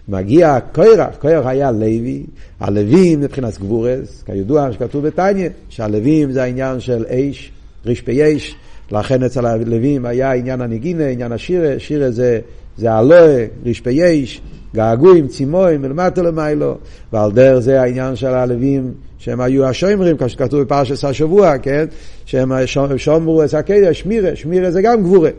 [0.08, 2.22] מגיע קוירח, קוירח היה לוי,
[2.60, 7.52] הלווים מבחינת גבורס, כידוע שכתוב בתניא, שהלווים זה העניין של אש,
[7.86, 8.56] רשפי אש,
[8.92, 12.40] לכן אצל הלווים היה עניין הנגינה, עניין השירה, שירה זה,
[12.76, 14.40] זה הלואה, רשפי אש,
[14.74, 16.78] געגועים, צימויים, מלמטה למיילו,
[17.12, 21.84] ועל דרך זה העניין של הלווים שהם היו השומרים, כמו שכתוב בפרשת השבוע, כן?
[22.26, 22.52] שהם
[22.96, 25.30] שומרו את הקדש, שמירה, שמירה זה גם גבורה.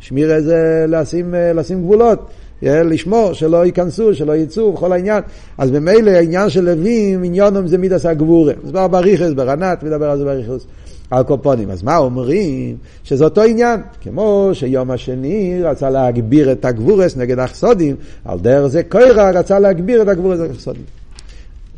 [0.00, 2.30] שמירה זה לשים, אה, לשים גבולות,
[2.62, 5.22] לשמור, שלא ייכנסו, שלא יצאו, כל העניין.
[5.58, 8.52] אז ממילא העניין של לווים, עניונם זה מידס הגבורה.
[8.64, 10.66] מסבר בריכס, ברנת, מדבר על זה בריכס.
[11.10, 11.70] על קופונים.
[11.70, 12.76] אז מה אומרים?
[13.04, 13.80] שזה אותו עניין.
[14.00, 20.02] כמו שיום השני רצה להגביר את הגבורס נגד החסודים, על דרך זה קוירה רצה להגביר
[20.02, 20.82] את הגבורס נגד החסודים.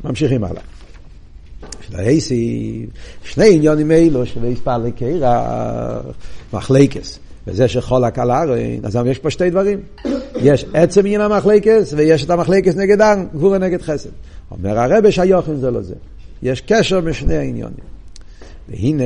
[0.05, 0.63] ממשיכים הלאה.
[3.25, 6.05] שני עניונים אלו של איספר לקרח,
[6.53, 7.19] מחלקס.
[7.47, 9.81] וזה שחולק על הארון, אז יש פה שתי דברים.
[10.37, 14.11] יש עצם עניין המחלקס, ויש את המחלקס נגד ארון, גבורה נגד חסד.
[14.51, 15.95] אומר הרבה שהיוחים זה לא זה.
[16.43, 17.85] יש קשר בשני העניונים.
[18.69, 19.05] והנה,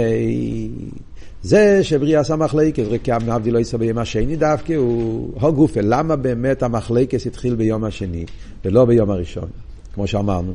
[1.42, 5.80] זה שבריאה עשה מחלקס, רקם נבדי לא יסע ביום השני דווקא, הוא הגופה.
[5.82, 8.24] למה באמת המחלקס התחיל ביום השני,
[8.64, 9.48] ולא ביום הראשון,
[9.94, 10.52] כמו שאמרנו?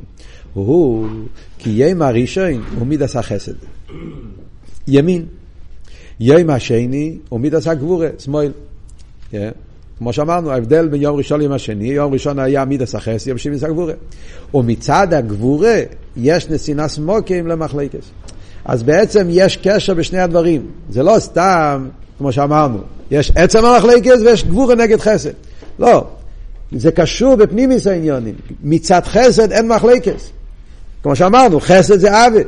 [0.54, 1.08] הוא,
[1.58, 3.54] כי יום הראשון הוא מידס החסד.
[4.88, 5.26] ימין.
[6.24, 8.52] יום השני הוא מידס הגבורה, שמאל.
[9.32, 9.36] Yeah.
[9.98, 13.52] כמו שאמרנו, ההבדל בין יום ראשון ליום השני, יום ראשון היה מידס החסד, יום שני
[13.52, 13.94] מידס הגבורה.
[14.54, 15.80] ומצד הגבורה
[16.18, 18.12] יש נסינה סמוקים למחלקס.
[18.66, 20.66] אז בעצם יש קשר בשני הדברים.
[20.90, 22.78] זה לא סתם, כמו שאמרנו,
[23.12, 25.34] יש עצם המחלקס ויש גבורה נגד חסד.
[25.80, 26.08] לא,
[26.72, 28.36] זה קשור בפנימיס העניונים.
[28.64, 30.30] מצד חסד אין מחלקס.
[31.04, 32.44] כמו שאמרנו, חסד זה עוול.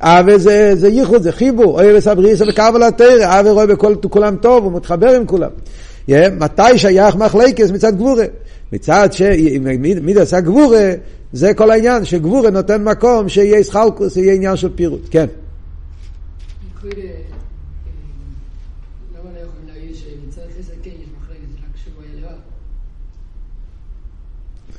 [0.00, 4.72] אבי זה, זה ייחוד, זה חיבור, אוי וסבריסה וקרבה לתרא, אבי רואה בכולם טוב, הוא
[4.72, 5.50] מתחבר עם כולם.
[6.10, 8.24] Yeah, מתי שייך מחלקס מצד גבורה?
[8.72, 10.92] מצד שמיד עשה גבורה,
[11.32, 15.26] זה כל העניין, שגבורה נותן מקום שיהיה סחלקוס, שיהיה עניין של פירוט, כן.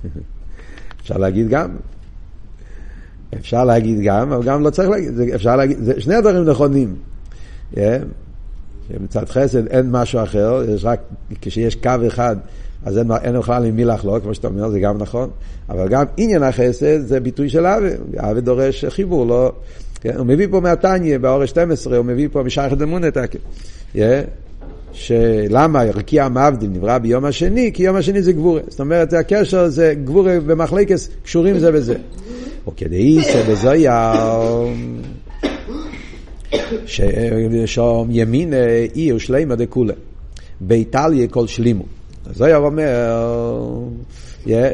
[1.01, 1.69] אפשר להגיד גם.
[3.33, 6.95] אפשר להגיד גם, אבל גם לא צריך להגיד, זה, אפשר להגיד, זה, שני הדברים נכונים.
[7.73, 7.77] Yeah.
[9.03, 10.99] מצד חסד אין משהו אחר, יש רק,
[11.41, 12.35] כשיש קו אחד,
[12.85, 15.29] אז אין, אין בכלל עם מי לחלוק, כמו שאתה אומר, זה גם נכון.
[15.69, 19.51] אבל גם עניין החסד זה ביטוי של אבי, אבי דורש חיבור, לא...
[20.01, 20.17] כן?
[20.17, 23.17] הוא מביא פה מהתניא, באורש 12, הוא מביא פה משייכת אמונת,
[23.95, 23.99] yeah.
[24.91, 28.61] שלמה רקיע מבדיל נברא ביום השני, כי יום השני זה גבורה.
[28.67, 31.95] זאת אומרת, הקשר זה גבורה ומחלקס קשורים זה בזה.
[32.67, 34.13] וכדאיסא בזויה,
[36.86, 38.53] ששום ימין
[38.93, 39.93] עיר שלימה דכולה.
[40.62, 41.84] באיטליה כל שלימו.
[42.25, 43.13] אז זויה אומר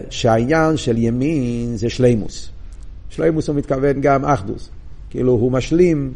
[0.10, 2.50] שהעניין של ימין זה שלימוס.
[3.10, 4.70] שלימוס הוא מתכוון גם אחדוס.
[5.10, 6.12] כאילו הוא משלים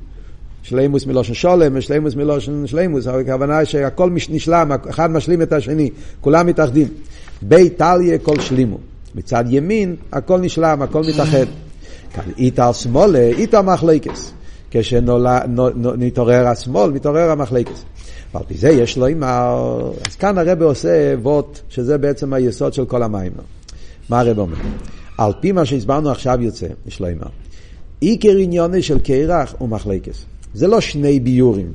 [0.63, 5.89] שלימוס מלושן שולם ושלימוס מלושן שלימוס, אבל הכוונה שהכל נשלם, אחד משלים את השני,
[6.21, 6.87] כולם מתאחדים.
[7.41, 8.77] בית טליה כל שלימו.
[9.15, 11.45] מצד ימין הכל נשלם, הכל מתאחד.
[12.13, 14.33] כאן איתר שמאלה, איתר מחלקס.
[14.71, 17.85] כשנתעורר השמאל, מתעורר המחלקס.
[18.33, 22.85] ועל פי זה יש לו אימר, אז כאן הרב עושה אבות, שזה בעצם היסוד של
[22.85, 23.31] כל המים.
[24.09, 24.55] מה הרב אומר?
[25.17, 27.27] על פי מה שהסברנו עכשיו יוצא, יש לו אימר.
[27.99, 30.25] עיקר עניוני של קרח הוא מחלקס.
[30.53, 31.71] זה לא שני ביורים.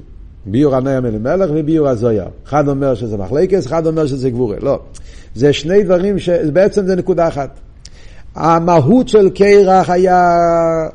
[0.47, 2.27] ביור הניה מלך וביור הזויה.
[2.47, 4.57] אחד אומר שזה מחלקס, אחד אומר שזה גבורה.
[4.61, 4.81] לא.
[5.35, 7.61] זה שני דברים שבעצם זה נקודה אחת.
[8.35, 10.39] המהות של קרח היה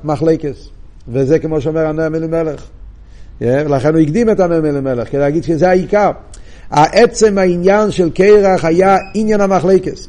[0.03, 0.69] מחלקס,
[1.07, 2.63] וזה כמו שאומר הניה מלך.
[3.41, 6.11] לכן הוא הקדים את הניה מלך, כדי להגיד שזה העיקר.
[6.71, 10.07] העצם העניין של קרח היה עניין המחלקס.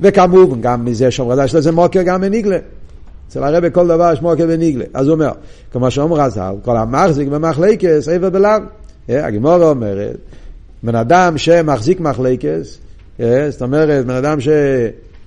[0.00, 2.58] וכמובן, גם מזה שאומר, יש לזה מוקר גם מניגלה.
[3.28, 4.84] אצל הרבי כל דבר יש מוקר וניגלה.
[4.94, 5.32] אז הוא אומר,
[5.72, 8.60] כמו שאומר הזל, כל המחזיק במחלקס, איבר בלאו.
[9.08, 10.16] הגמורה אומרת,
[10.82, 12.78] בן אדם שמחזיק מחלקס,
[13.48, 14.48] זאת אומרת, בן אדם ש...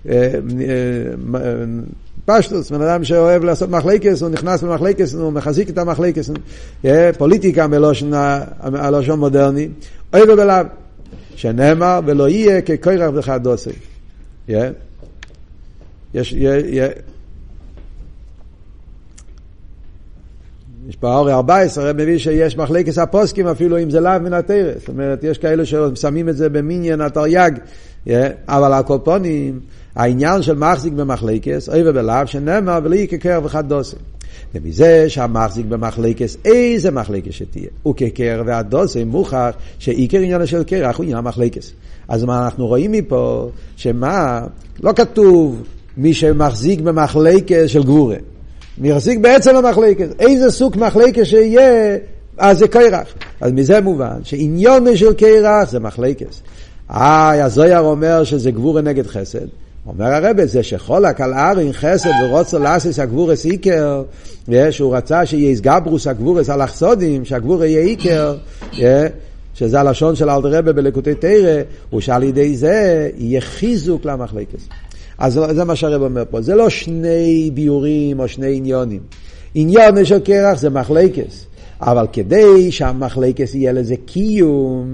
[0.09, 0.29] אה,
[2.25, 6.29] פשטוס, בן אדם שאוהב לעשות מחלקס, הוא נכנס למחלקס, הוא מחזיק את המחלקס,
[7.17, 9.67] פוליטיקה מלושון מודרני,
[10.13, 10.65] אוי ובלאו,
[11.35, 13.69] שנאמר, ולא יהיה ככוירח וכדוסי.
[16.13, 16.33] יש,
[20.87, 24.71] יש באורי 14, הרב מביא שיש מחלקת הפוסקים אפילו אם זה לאו מן התרא.
[24.79, 27.51] זאת אומרת, יש כאלה ששמים את זה במניין התרי"ג,
[28.47, 29.59] אבל הקופונים,
[29.95, 33.95] העניין של מחזיק במחלקס, אוי ובלאו, שנאמר ולאי כקר וחדוסי.
[34.55, 37.67] ומזה שהמחזיק במחלקס, איזה מחלקס שתהיה.
[37.87, 41.71] וכקר והדוסי מוכח שעיקר עניין של קרח הוא עניין המחלקס.
[42.07, 44.41] אז מה אנחנו רואים מפה, שמה,
[44.83, 45.63] לא כתוב
[45.97, 48.17] מי שמחזיק במחלקס של גבורה.
[48.77, 50.07] מחזיק בעצם המחלקת.
[50.19, 51.97] איזה סוג מחלקת שיהיה,
[52.37, 53.13] אז זה קרח.
[53.41, 56.35] אז מזה מובן שעניון של קרח זה מחלקת.
[56.91, 59.47] אה, הזויר אומר שזה גבורה נגד חסד.
[59.87, 64.03] אומר הרב זה שחולק על ארין חסד ורוצו לאסיס הגבורס איקר,
[64.71, 68.35] שהוא רצה שיהיה איסגברוס הגבורס על החסודים, שהגבור יהיה איקר,
[69.53, 74.59] שזה הלשון של אלתר רבה בלקוטי תרא, הוא שעל ידי זה יהיה חיזוק למחלקת.
[75.17, 78.99] אז זה מה שהרב אומר פה, זה לא שני ביורים או שני עניונים.
[79.55, 81.45] עניון של קרח זה מחלקס,
[81.81, 84.87] אבל כדי שהמחלקס יהיה לזה קיום,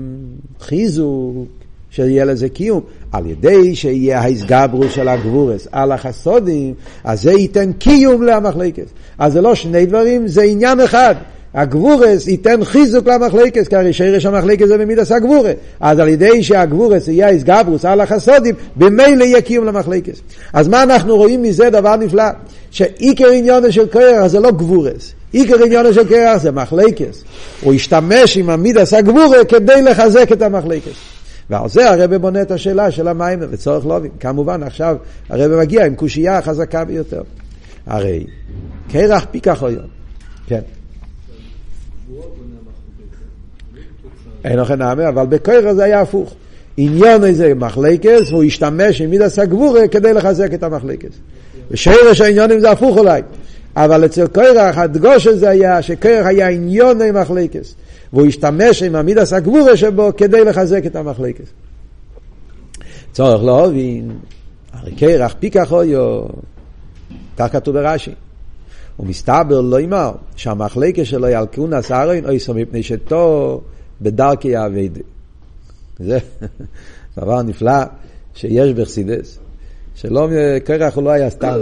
[0.60, 1.61] חיזוק,
[1.92, 6.74] שיהיה לזה קיום, על ידי שיהיה ההסגברו של הגבורס על החסודים,
[7.04, 8.86] אז זה ייתן קיום למחלקס.
[9.20, 11.16] אז זה לא שני דברים, זה עניין אחד.
[11.54, 15.52] הגבורס ייתן חיזוק למחלקס, כי הרי שרש המחלקס זה במידס הגבורה.
[15.80, 20.22] אז על ידי שהגבורס יהיה איסגברוס על החסודים, במילא יהיה קיום למחלקס.
[20.54, 22.24] אז מה אנחנו רואים מזה דבר נפלא?
[22.72, 25.14] שעיקר עניון של קרח זה לא גבורס.
[25.32, 27.24] עיקר עניון של קרח זה מחלקס.
[27.62, 31.21] הוא השתמש עם המידס הגבורה כדי לחזק את המחלקס.
[31.52, 34.12] ועל זה הרב בונה את השאלה של המים וצורך לובים.
[34.20, 34.98] כמובן עכשיו
[35.30, 37.22] הרב מגיע עם קושייה חזקה ביותר.
[37.86, 38.26] הרי
[38.92, 39.86] קרח פי כך היום.
[40.48, 40.62] כן.
[44.46, 46.34] אין לכם נאמר, אבל בקוירה זה היה הפוך.
[46.78, 51.12] עניון איזה מחלקס, והוא השתמש עם מידס הגבורה כדי לחזק את המחלקס.
[51.72, 53.22] ושרש העניונים זה הפוך אולי.
[53.76, 57.76] אבל אצל קוירח הדגוש הזה היה שקוירח היה עניוני מחלקס.
[58.14, 61.46] והוא השתמש עם המידס הגבורה שבו כדי לחזק את המחלקס.
[63.12, 64.12] צורך להבין,
[64.74, 66.26] הרי קרח פיקח אויו,
[67.38, 68.12] כך כתוב ברש"י.
[69.00, 73.62] ומסתבר לא אמר שהמחלקה שלו היא על כהונס ארון אוי סו מפני שתו
[74.02, 75.02] בדרכי האביידה.
[76.00, 76.20] זה
[77.18, 77.84] דבר נפלא
[78.34, 79.40] שיש בחסידס,
[79.96, 80.30] שלא,
[80.64, 81.60] קרח הוא לא היה סתם,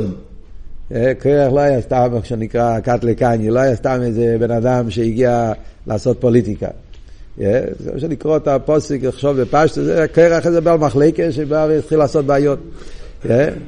[1.19, 5.53] קרח לא היה סתם, איך שנקרא קאט לקניה, לא היה סתם איזה בן אדם שהגיע
[5.87, 6.67] לעשות פוליטיקה.
[7.41, 11.97] אה, זה מה שנקרא את הפוסק, לחשוב בפשט, זה קרח איזה בעל מחלקה שבא והתחיל
[11.97, 12.59] לעשות בעיות.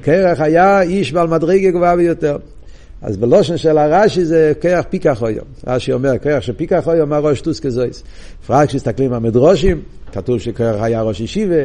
[0.01, 2.38] קרח היה איש בעל מדרגה גבוהה ביותר.
[3.01, 5.45] אז בלושן של הרש"י זה קרח פיקח אויום.
[5.67, 8.03] רש"י אומר, קרח של פיקח אויום, מה ראש טוס כזויס.
[8.43, 9.81] בפרט כשמסתכלים במדרושים,
[10.12, 11.63] כתוב שקרח היה ראש ישיבה,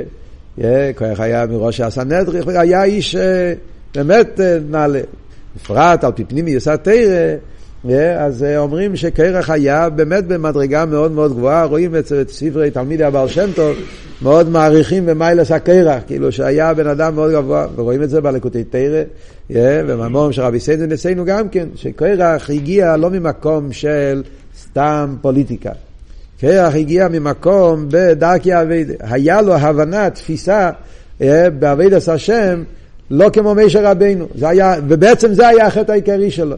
[0.94, 3.16] קרח היה מראש הסנדריך, היה איש
[3.94, 5.00] באמת נעלה.
[5.56, 11.64] בפרט על פי פנימי יסד תרא, אז אומרים שקרח היה באמת במדרגה מאוד מאוד גבוהה,
[11.64, 13.76] רואים את ספרי תלמידי הבעל שם טוב,
[14.22, 19.02] מאוד מעריכים במיילס הקרח, כאילו שהיה בן אדם מאוד גבוה, ורואים את זה בלקוטי תרא,
[19.50, 24.22] ובממורים של רבי סיידן אצלנו גם כן, שקרח הגיע לא ממקום של
[24.60, 25.70] סתם פוליטיקה.
[26.40, 28.94] קרח הגיע ממקום בדרכי אביידה.
[29.00, 30.70] היה לו הבנה, תפיסה,
[31.58, 32.62] באביידס השם,
[33.10, 34.26] לא כמו מישר רבינו.
[34.34, 36.56] זה היה, ובעצם זה היה החטא העיקרי שלו.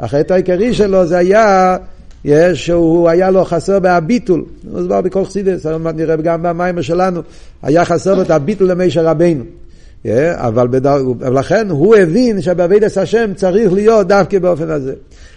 [0.00, 1.76] החטא העיקרי שלו זה היה
[2.24, 7.20] יש, שהוא היה לו חסר בהביטול, זה דבר בכל חסידס, נראה גם במים שלנו,
[7.62, 9.44] היה חסר את הביטול למישר רבינו.
[10.32, 14.94] אבל בדבר, לכן הוא הבין שבאבידס השם צריך להיות דווקא באופן הזה.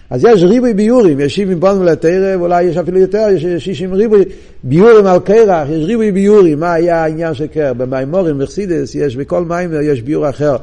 [0.10, 4.24] אז יש ריבוי ביורים, יש שבעים בונים לתרא, ואולי יש אפילו יותר, יש שישים ריבוי
[4.64, 7.74] ביורים על קרח, יש ריבוי ביורים, מה היה העניין של קרח?
[7.78, 10.56] במימורים וחסידס יש, בכל מיימר יש ביור אחר.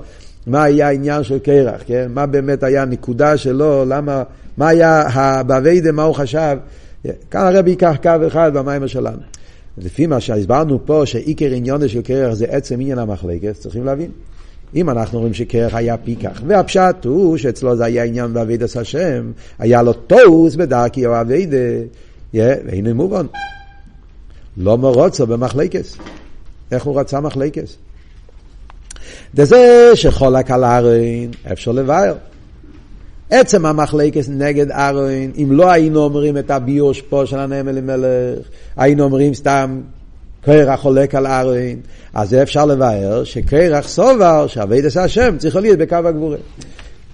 [0.46, 2.07] מה היה העניין של קרח, כן?
[2.14, 4.22] מה באמת היה הנקודה שלו, למה,
[4.57, 5.02] מה היה
[5.46, 6.57] באביידה, מה הוא חשב.
[7.30, 9.18] כאן הרבי ייקח קו אחד במיימר שלנו.
[9.78, 14.11] לפי מה שהסברנו פה, שעיקר עניון של קרח זה עצם עניין המחלקת, צריכים להבין.
[14.74, 19.83] אם אנחנו רואים שקרח היה פיקח, והפשט הוא שאצלו זה היה עניין באבידס השם, היה
[19.83, 21.57] לו טוס בדרכי או אבידה,
[22.35, 23.27] והנה מובן.
[24.57, 25.96] לא מרוצו במחלקס.
[26.72, 27.77] איך הוא רצה מחלקס?
[29.35, 32.14] דזה שחולק על ארון, אפשר לבאר.
[33.31, 38.46] עצם המחלקס נגד ארון, אם לא היינו אומרים את הביוש פה של הנאם אלימלך,
[38.77, 39.81] היינו אומרים סתם
[40.44, 41.76] קרח חולק על ארון,
[42.14, 46.37] אז זה אפשר לבאר שקרח סובר שאביידס השם צריך להיות בקו הגבורה.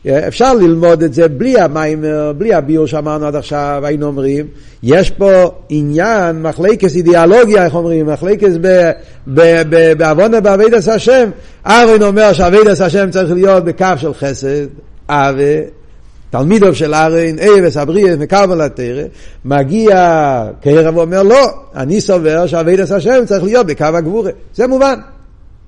[0.07, 4.47] אפשר ללמוד את זה בלי המיימר, בלי הביור שאמרנו עד עכשיו, היינו אומרים,
[4.83, 8.53] יש פה עניין, מחלקס אידיאולוגיה, איך אומרים, מחלקס
[9.97, 11.31] בעוונה בעבידת השם.
[11.66, 14.66] אהרון אומר שעבידת השם צריך להיות בקו של חסד,
[15.09, 15.80] אבה,
[16.31, 19.03] תלמידו של אהרון, אבס אבריאס מקבל התרא,
[19.45, 24.31] מגיע קרב ואומר לא, אני סובר שעבידת השם צריך להיות בקו הגבורה.
[24.55, 25.01] זה מובן,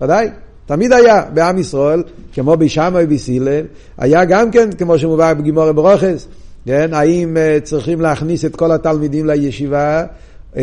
[0.00, 0.28] ודאי.
[0.66, 3.64] תמיד היה בעם ישראל, כמו בשמאי ובסילל,
[3.98, 6.26] היה גם כן, כמו שמובא בגימורי ברוכס,
[6.66, 10.04] כן, האם uh, צריכים להכניס את כל התלמידים לישיבה,
[10.54, 10.58] uh,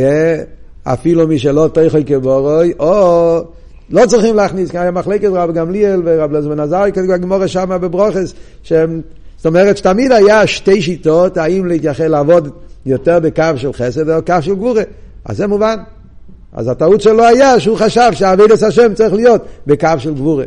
[0.84, 3.44] אפילו מי שלא תויכוי כבורוי, או
[3.90, 8.34] לא צריכים להכניס, כי היה מחלקת רב גמליאל ורב לזמן עזרי, כזה בגימורי שמה בברוכס,
[8.64, 9.02] שהם,
[9.40, 12.50] זאת אומרת שתמיד היה שתי שיטות, האם להתייחד לעבוד
[12.86, 14.84] יותר בקו של חסד או קו של גבורה,
[15.26, 15.78] אז זה מובן.
[16.54, 20.44] אז הטעות שלו היה שהוא חשב שהאבידס השם צריך להיות בקו של גבורה.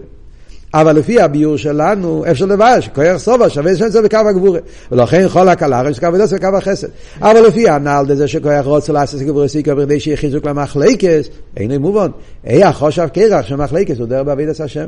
[0.74, 4.60] אבל לפי הביור שלנו, אפשר לבאר שכוח סובה שווה השם זה בקו הגבורה.
[4.92, 6.88] ולכן כל הקלה יש קו אבידס וקו החסד.
[7.20, 12.10] אבל לפי הנ"ל דזה שכוח רוצה לעשות גבורה סיקה בכדי שיהיה חיזוק למחלקס, אין מובן.
[12.46, 14.86] אי החושב קרח שמחלקס הוא דרך באבידס השם.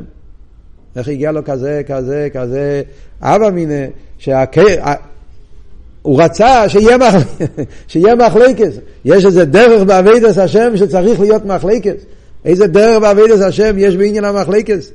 [0.95, 2.81] איך הגיע לו כזה, כזה, כזה,
[3.21, 3.85] אבא מיני,
[4.17, 4.89] שהקרח...
[6.01, 7.13] הוא רצה שיהיה, מח...
[7.87, 8.75] שיהיה מחלקס.
[9.05, 12.03] יש איזה דרך באבידס השם שצריך להיות מחלקס.
[12.45, 14.91] איזה דרך באבידס השם יש בעניין המחלקס?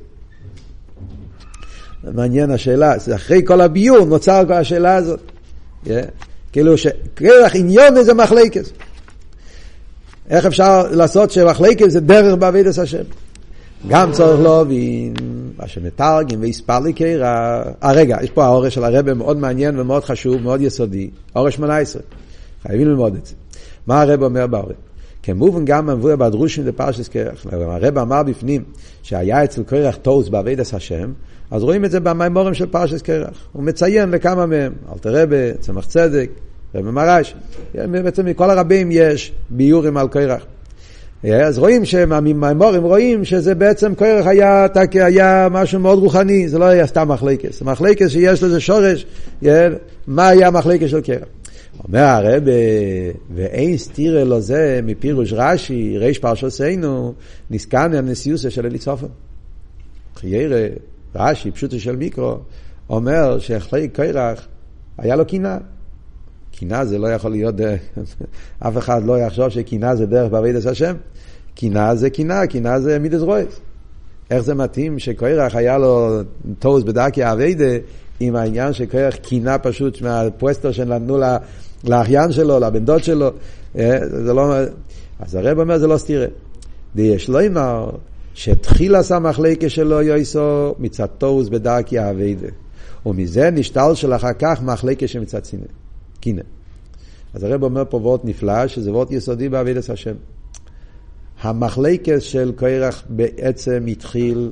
[2.04, 5.20] מעניין השאלה, אחרי כל הביור נוצר כל השאלה הזאת.
[5.84, 5.88] Yeah.
[6.52, 8.72] כאילו שכרך עניון איזה מחלקס.
[10.30, 13.02] איך אפשר לעשות שמחלקס זה דרך באבידס השם?
[13.88, 15.14] גם צריך להבין
[15.58, 17.62] מה שמתרגם והספר קרע.
[17.82, 21.10] אה, רגע, יש פה האורש של הרבה מאוד מעניין ומאוד חשוב, מאוד יסודי.
[21.36, 22.02] אורש 18.
[22.62, 23.34] חייבים ללמוד את זה.
[23.86, 24.76] מה הרב אומר באורש?
[25.22, 27.46] כמובן גם מבואר בדרושים לפרשס קרח.
[27.52, 28.64] הרב אמר בפנים
[29.02, 31.12] שהיה אצל קרח טוס בעבידת השם,
[31.50, 33.48] אז רואים את זה במימורים של פרשס קרח.
[33.52, 36.30] הוא מציין לכמה מהם, אלתר רבה, צמח צדק,
[36.74, 37.34] רב מרש.
[37.74, 40.42] בעצם מכל הרבים יש ביורים על קרח.
[41.24, 46.86] אז רואים שמהמימורים רואים שזה בעצם כרך היה, היה משהו מאוד רוחני, זה לא היה
[46.86, 47.62] סתם מחלקס.
[47.62, 49.06] מחלקס שיש לזה שורש,
[50.06, 51.28] מה היה מחלקס של קרח.
[51.84, 52.42] אומר הרב,
[53.34, 57.14] ואין סתירה לו זה מפירוש רש"י, ריש פרשוסנו,
[57.50, 59.06] נסקן הנשיאוסה של אליצופן.
[60.16, 60.66] חיירה,
[61.14, 62.36] רש"י, פשוטו של מיקרו,
[62.90, 64.46] אומר שאחרי קרח
[64.98, 65.58] היה לו קינה.
[66.50, 67.54] קינה זה לא יכול להיות,
[68.68, 70.94] אף אחד לא יחשוב שקינה זה דרך בעבידת השם.
[71.54, 73.60] קינה זה קינה, קינה זה מידס רויס.
[74.30, 76.20] איך זה מתאים שקוירח היה לו
[76.58, 77.76] טוס בדרכי אביידה
[78.20, 81.18] עם העניין שקוירח קינה פשוט מהפוסטר שנתנו
[81.84, 83.30] לאחיין שלו, לבן דוד שלו.
[83.78, 84.54] אה, זה לא...
[85.20, 86.26] אז הרב אומר זה לא סתירה.
[86.94, 87.90] ויש לו אמר
[88.34, 92.48] שתחילס המחלקה שלו יויסו מצד תורס בדרכי האביידה.
[93.06, 95.44] ומזה נשתל של אחר כך מחלקה שמצד
[96.20, 96.42] קינא.
[97.34, 100.14] אז הרב אומר פה וורט נפלא, שזה וורט יסודי באבידס השם.
[101.42, 104.50] המחלקס של קרח בעצם התחיל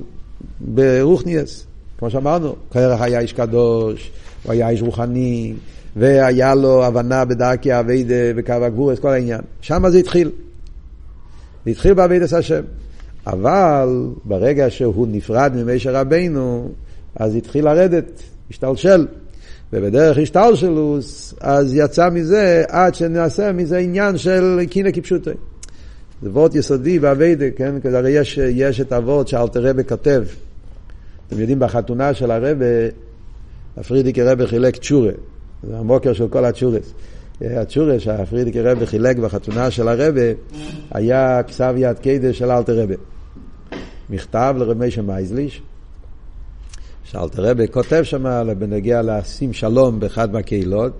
[0.59, 1.65] ברוכניאס,
[1.97, 4.11] כמו שאמרנו, קרח היה איש קדוש,
[4.43, 5.53] הוא היה איש רוחני,
[5.95, 9.41] והיה לו הבנה בדרכי אביידה וקו הגבורס, כל העניין.
[9.61, 10.31] שם זה התחיל.
[11.65, 12.61] זה התחיל באבידס השם.
[13.27, 16.69] אבל ברגע שהוא נפרד ממישר רבינו,
[17.15, 19.07] אז התחיל לרדת, השתלשל.
[19.73, 25.29] ובדרך השתלשלוס, אז יצא מזה עד שנעשה מזה עניין של קינא כפשוטי.
[26.21, 27.75] זה וורט יסודי באביידה, כן?
[27.93, 30.23] הרי יש, יש את הוורט שאלתר רבי כותב.
[31.27, 32.65] אתם יודעים, בחתונה של הרבה,
[33.77, 35.11] הפרידיקי רבי חילק צ'ורה.
[35.63, 36.93] זה המוקר של כל הצ'ורס.
[37.41, 40.21] הצ'ורה שהפרידיקי רבי חילק בחתונה של הרבה,
[40.91, 42.95] היה כסב יד קדש של אלתר רבי.
[44.09, 45.61] מכתב לרבי משה מייזליש,
[47.11, 50.93] שאלתר רבי כותב שם בנגיע לשים שלום באחד מהקהילות,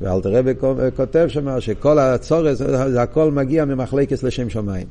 [0.00, 0.52] ואלתר רבי
[0.96, 4.86] כותב שם שכל הצורת, זה הכל מגיע ממחלקת לשם שמיים.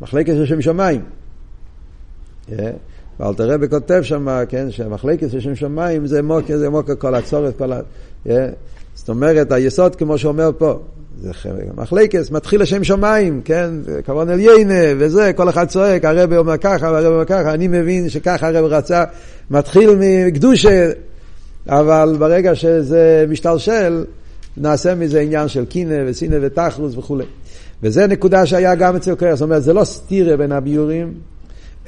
[0.00, 1.02] מחלקת לשם שמיים.
[3.20, 7.72] ואלתר רבי כותב שם, כן, שמחלקת לשם שמיים זה מוקר, זה מוקר כל הצורת, כל
[7.72, 7.80] ה...
[8.94, 10.80] זאת אומרת, היסוד כמו שאומר פה,
[11.20, 11.30] זה
[11.76, 13.70] מחלקס, מתחיל לשם שמיים, כן,
[14.04, 18.08] כמובן אל יינה וזה, כל אחד צועק, הרבי אומר ככה והרבי אומר ככה, אני מבין
[18.08, 19.04] שככה הרבי רצה,
[19.50, 20.90] מתחיל מקדושה,
[21.68, 24.04] אבל ברגע שזה משתלשל,
[24.56, 27.24] נעשה מזה עניין של קינא וסינא ותכלוס וכולי.
[27.82, 31.14] וזה נקודה שהיה גם אצל קרח, זאת אומרת, זה לא סתירה בין הביורים,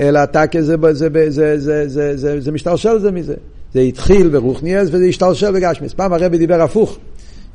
[0.01, 3.35] אלא טקה זה, זה, זה, זה, זה, זה, זה, זה משתלשל זה מזה.
[3.75, 5.95] זה התחיל ברוכניאס וזה השתלשל בגשמיס.
[5.95, 6.99] פעם הרבי דיבר הפוך.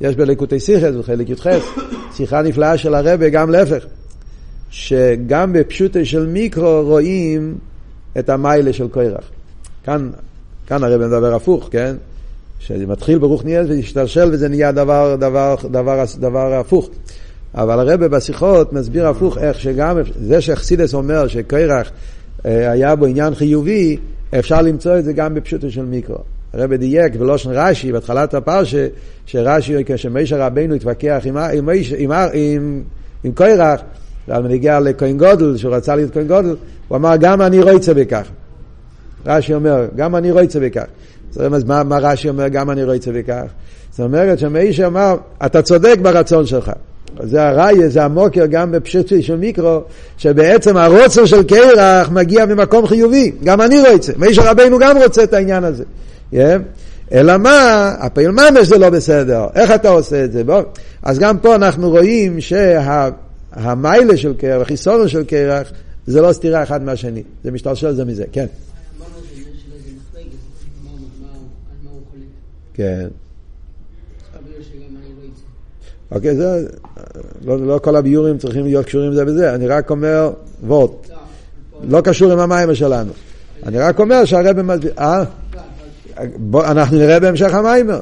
[0.00, 1.46] יש בליקוטי סיכס בחלק י"ח,
[2.16, 3.86] שיחה נפלאה של הרבי, גם להפך.
[4.70, 7.58] שגם בפשוטי של מיקרו רואים
[8.18, 9.30] את המיילה של קוירח.
[9.84, 10.10] כאן,
[10.66, 11.96] כאן הרבי מדבר הפוך, כן?
[12.60, 16.90] שזה מתחיל ברוכניאס והשתלשל וזה נהיה דבר, דבר, דבר, דבר הפוך.
[17.54, 21.90] אבל הרבי בשיחות מסביר הפוך איך שגם זה שאכסידס אומר שקרח
[22.46, 23.96] אה, היה בו עניין חיובי,
[24.38, 26.18] אפשר למצוא את זה גם בפשוטו של מיקרו.
[26.52, 28.86] הרב דייק בלושן רש"י, בהתחלת הפרשה,
[29.26, 31.68] שרש"י, כשמשה רבינו התווכח עם, עם,
[31.98, 32.82] עם, עם,
[33.24, 33.80] עם קוירח,
[34.28, 36.56] מנהיגה לכהן גודל, שהוא רצה להיות כהן גודל,
[36.88, 38.28] הוא אמר, גם אני רוצה בכך.
[39.26, 40.84] רש"י אומר, גם אני רוצה בכך.
[41.36, 43.44] אז מה, מה רש"י אומר, גם אני רוצה בכך?
[43.90, 46.70] זאת אומרת שמשה אמר, אתה צודק ברצון שלך.
[47.22, 49.80] זה הראיה, זה המוקר גם בפשוטי של מיקרו,
[50.18, 55.32] שבעצם הרוצר של קרח מגיע ממקום חיובי, גם אני רוצה, מישר רבנו גם רוצה את
[55.32, 55.84] העניין הזה.
[57.12, 60.44] אלא מה, הפעיל ממש זה לא בסדר, איך אתה עושה את זה?
[60.44, 60.62] בוא.
[61.02, 65.72] אז גם פה אנחנו רואים שהמיילה שה, של קרח, החיסון של קרח,
[66.06, 68.46] זה לא סתירה אחד מהשני, זה משתלשל זה מזה, כן.
[72.74, 73.08] כן.
[76.10, 76.66] אוקיי, זה,
[77.44, 80.32] לא, לא כל הביורים צריכים להיות קשורים זה בזה, אני רק אומר
[80.66, 81.10] וורט.
[81.82, 83.12] לא קשור עם המים שלנו.
[83.66, 85.24] אני רק אומר שהרבא מסביר, אה?
[86.36, 88.00] בוא, אנחנו נראה בהמשך המיימר.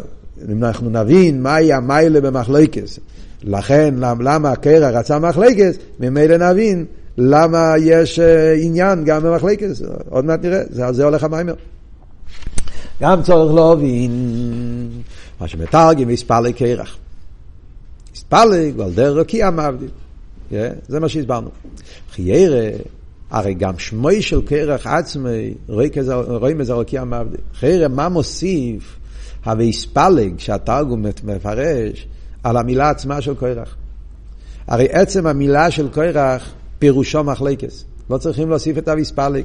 [0.53, 2.99] אם אנחנו נבין מהי המיילה במחלקס,
[3.43, 6.85] לכן למה הקרע רצה מחלקס, ממילא נבין
[7.19, 9.83] למה יש אה, עניין גם במחלקס.
[10.11, 11.55] עוד מעט נראה, זה, זה הולך המיימר.
[13.03, 14.11] גם צורך להבין
[15.41, 16.97] מה שמתרגם מספר לקרח.
[18.15, 19.89] הספלג ועל דרך רקיע מבדיל.
[20.89, 21.49] זה מה שהסברנו.
[22.13, 22.69] חיירה,
[23.31, 25.55] הרי גם שמוי של קרח עצמי,
[26.29, 27.41] רואים איזה רקיע מבדיל.
[27.55, 28.97] חיירה, מה מוסיף
[29.45, 32.07] הווי הספלג שהתרגום מפרש
[32.45, 33.77] על המילה עצמה של קרח?
[34.67, 37.85] הרי עצם המילה של קרח פירושו מחלקס.
[38.11, 39.45] לא צריכים להוסיף את הוויספלג.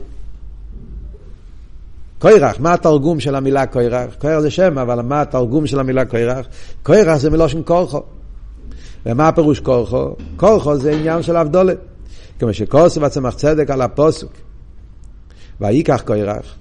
[2.20, 4.16] קוירח, מה התרגום של המילה קוירח?
[4.20, 6.46] קוירח זה שם, אבל מה התרגום של המילה קוירח?
[6.84, 8.02] קוירח זה מלושן קורחו.
[9.06, 10.16] ומה הפירוש כורחו?
[10.38, 11.78] כורחו זה עניין של אבדולת.
[12.42, 14.32] כמו שכוסו וצמח צדק על הפוסוק.
[15.62, 16.56] ויקח קוירח.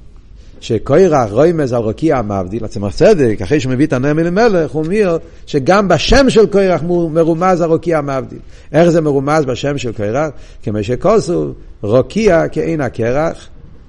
[0.61, 5.19] שקוירח רוימז על רוקיע המבדיל, הצמח צדק, אחרי שהוא מביא את הנאמי למלך, הוא אומר
[5.47, 8.39] שגם בשם של קוירח מרומז הרוקיע המבדיל.
[8.73, 10.31] איך זה מרומז בשם של קוירח?
[10.63, 11.53] כמו שכוסו,
[11.83, 13.49] רוקיע כאין הקרח,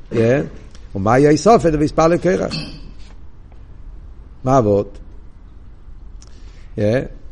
[0.09, 0.41] כן?
[0.95, 2.53] ומה יהיה סופת ויספר לקרח?
[4.43, 4.97] מה אבות?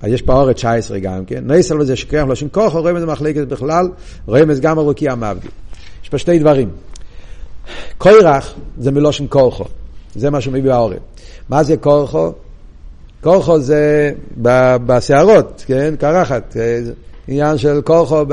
[0.01, 1.43] אז יש באורץ 19 גם כן.
[1.51, 3.89] נסל וזה שכח לשון כוחו, רואים את זה מחלקת בכלל,
[4.25, 5.51] רואים את זה גם ארוכי המבדיל.
[6.03, 6.69] יש פה שתי דברים.
[7.97, 9.65] קוירח זה מלושן כוחו,
[10.15, 10.99] זה מה שמביא באורץ.
[11.49, 12.31] מה זה כוחו?
[13.23, 14.11] כוחו זה
[14.85, 15.95] בסערות, כן?
[15.99, 16.57] קרחת,
[17.27, 18.23] עניין של כוחו.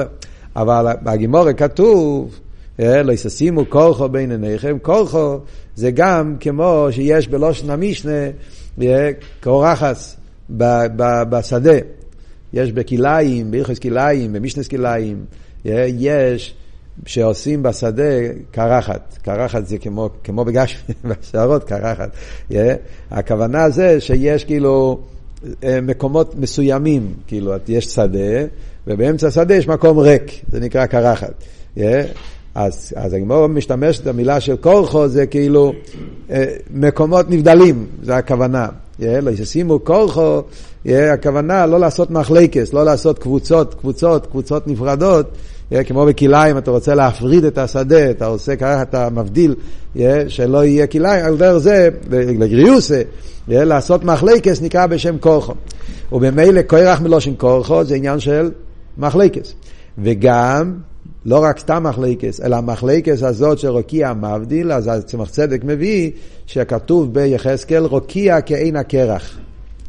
[0.56, 2.40] אבל בגימורת כתוב
[2.78, 5.38] לא יששימו כורחו בין עיניכם, כורחו
[5.74, 8.30] זה גם כמו שיש בלושן המשנה
[9.42, 10.16] קורחס
[11.30, 11.78] בשדה.
[12.52, 15.24] יש בכליים, בהלכס כליים, במשנס כליים,
[15.98, 16.54] יש
[17.06, 18.02] שעושים בשדה
[18.50, 19.18] קרחת.
[19.22, 22.10] קרחת זה כמו, כמו בגש, בשערות קרחת.
[23.10, 25.00] הכוונה זה שיש כאילו
[25.64, 28.44] אה, מקומות מסוימים, כאילו יש שדה,
[28.86, 31.44] ובאמצע השדה יש מקום ריק, זה נקרא קרחת.
[32.54, 35.72] אז, אז הגמור משתמשת במילה של כורחו, זה כאילו
[36.30, 38.68] אה, מקומות נבדלים, זה הכוונה.
[38.98, 40.42] לא ישימו כורחו,
[40.86, 45.26] הכוונה לא לעשות מחלקס, לא לעשות קבוצות, קבוצות, קבוצות נפרדות.
[45.86, 49.54] כמו בכלאיים, אתה רוצה להפריד את השדה, אתה עושה ככה, אתה מבדיל,
[50.28, 53.02] שלא יהיה כלאיים, על דרך זה, לגריוסה,
[53.48, 55.54] לעשות מחלקס נקרא בשם כורחו.
[56.12, 58.50] ובמילא כורח מלושן כורחו זה עניין של
[58.98, 59.54] מחלקס.
[59.98, 60.74] וגם
[61.26, 66.10] לא רק סתם מחלקס, אלא המחלקס הזאת של רוקיע מבדיל, אז הצמח צדק מביא
[66.46, 69.38] שכתוב ביחזקאל רוקיע כעין הקרח.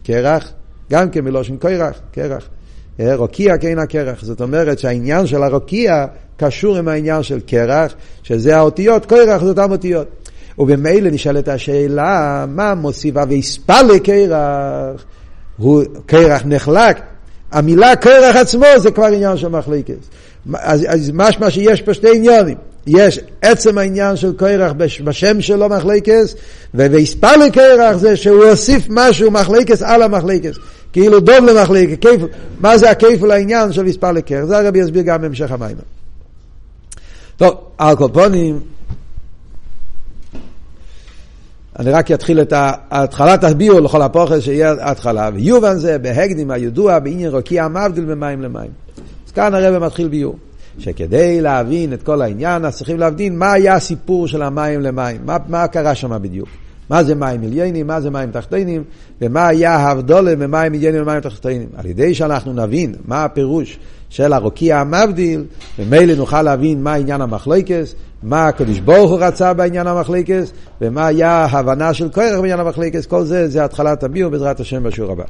[0.04, 0.52] קרח,
[0.92, 2.48] גם כן מלושן קרח, קרח.
[3.00, 4.24] אה, רוקיע כעין הקרח.
[4.24, 6.06] זאת אומרת שהעניין של הרוקיע
[6.38, 10.08] קשור עם העניין של קרח, שזה האותיות, קרח זה אותן אותיות.
[10.60, 15.06] ובמילא נשאלת השאלה, מה מוסיף ויספל לקרח?
[15.58, 17.00] הוא קרח נחלק.
[17.52, 19.98] המילה קרח עצמו זה כבר עניין של מחלקת.
[20.54, 22.58] אז, אז משמע שיש פה שתי עניונים.
[22.88, 24.72] יש עצם העניין של קרח
[25.04, 26.36] בשם שלו מחלקס,
[26.74, 30.58] ויספל קרח זה שהוא הוסיף משהו מחלקס על המחלקס.
[30.94, 32.28] כאילו דוב למחלקס, כיפל.
[32.60, 34.46] מה זה הכיפל העניין של ויספל קרח?
[34.46, 35.78] זה הרבי יסביר גם בהמשך המים.
[37.38, 38.60] טוב, על כל פונים,
[41.80, 42.54] אני רק אתחיל את
[42.92, 45.30] התחלת הביאו לכל הפוכס שיהיה התחלה.
[45.34, 48.72] ויובן זה בהקדים הידוע בעניין רוקיע מבדיל ממים למים.
[49.38, 50.36] כאן הרב מתחיל ביור.
[50.80, 55.38] שכדי להבין את כל העניין, אז צריכים להבין מה היה הסיפור של המים למים, מה,
[55.48, 56.50] מה קרה שם בדיוק.
[56.90, 58.84] מה זה מים עליינים, מה זה מים תחתינים,
[59.22, 61.68] ומה היה ההבדולה ממים עליינים ומים תחתינים.
[61.78, 63.80] על ידי שאנחנו נבין מה הפירוש
[64.10, 65.46] של הרוקיע המבדיל,
[65.80, 71.32] ומילא נוכל להבין מה עניין המחלקס, מה הקדוש ברוך הוא רצה בעניין המחלקס, ומה היה
[71.32, 75.24] ההבנה של כוח בעניין המחלקס, כל זה זה התחלת הביאו בעזרת השם בשיעור הבא.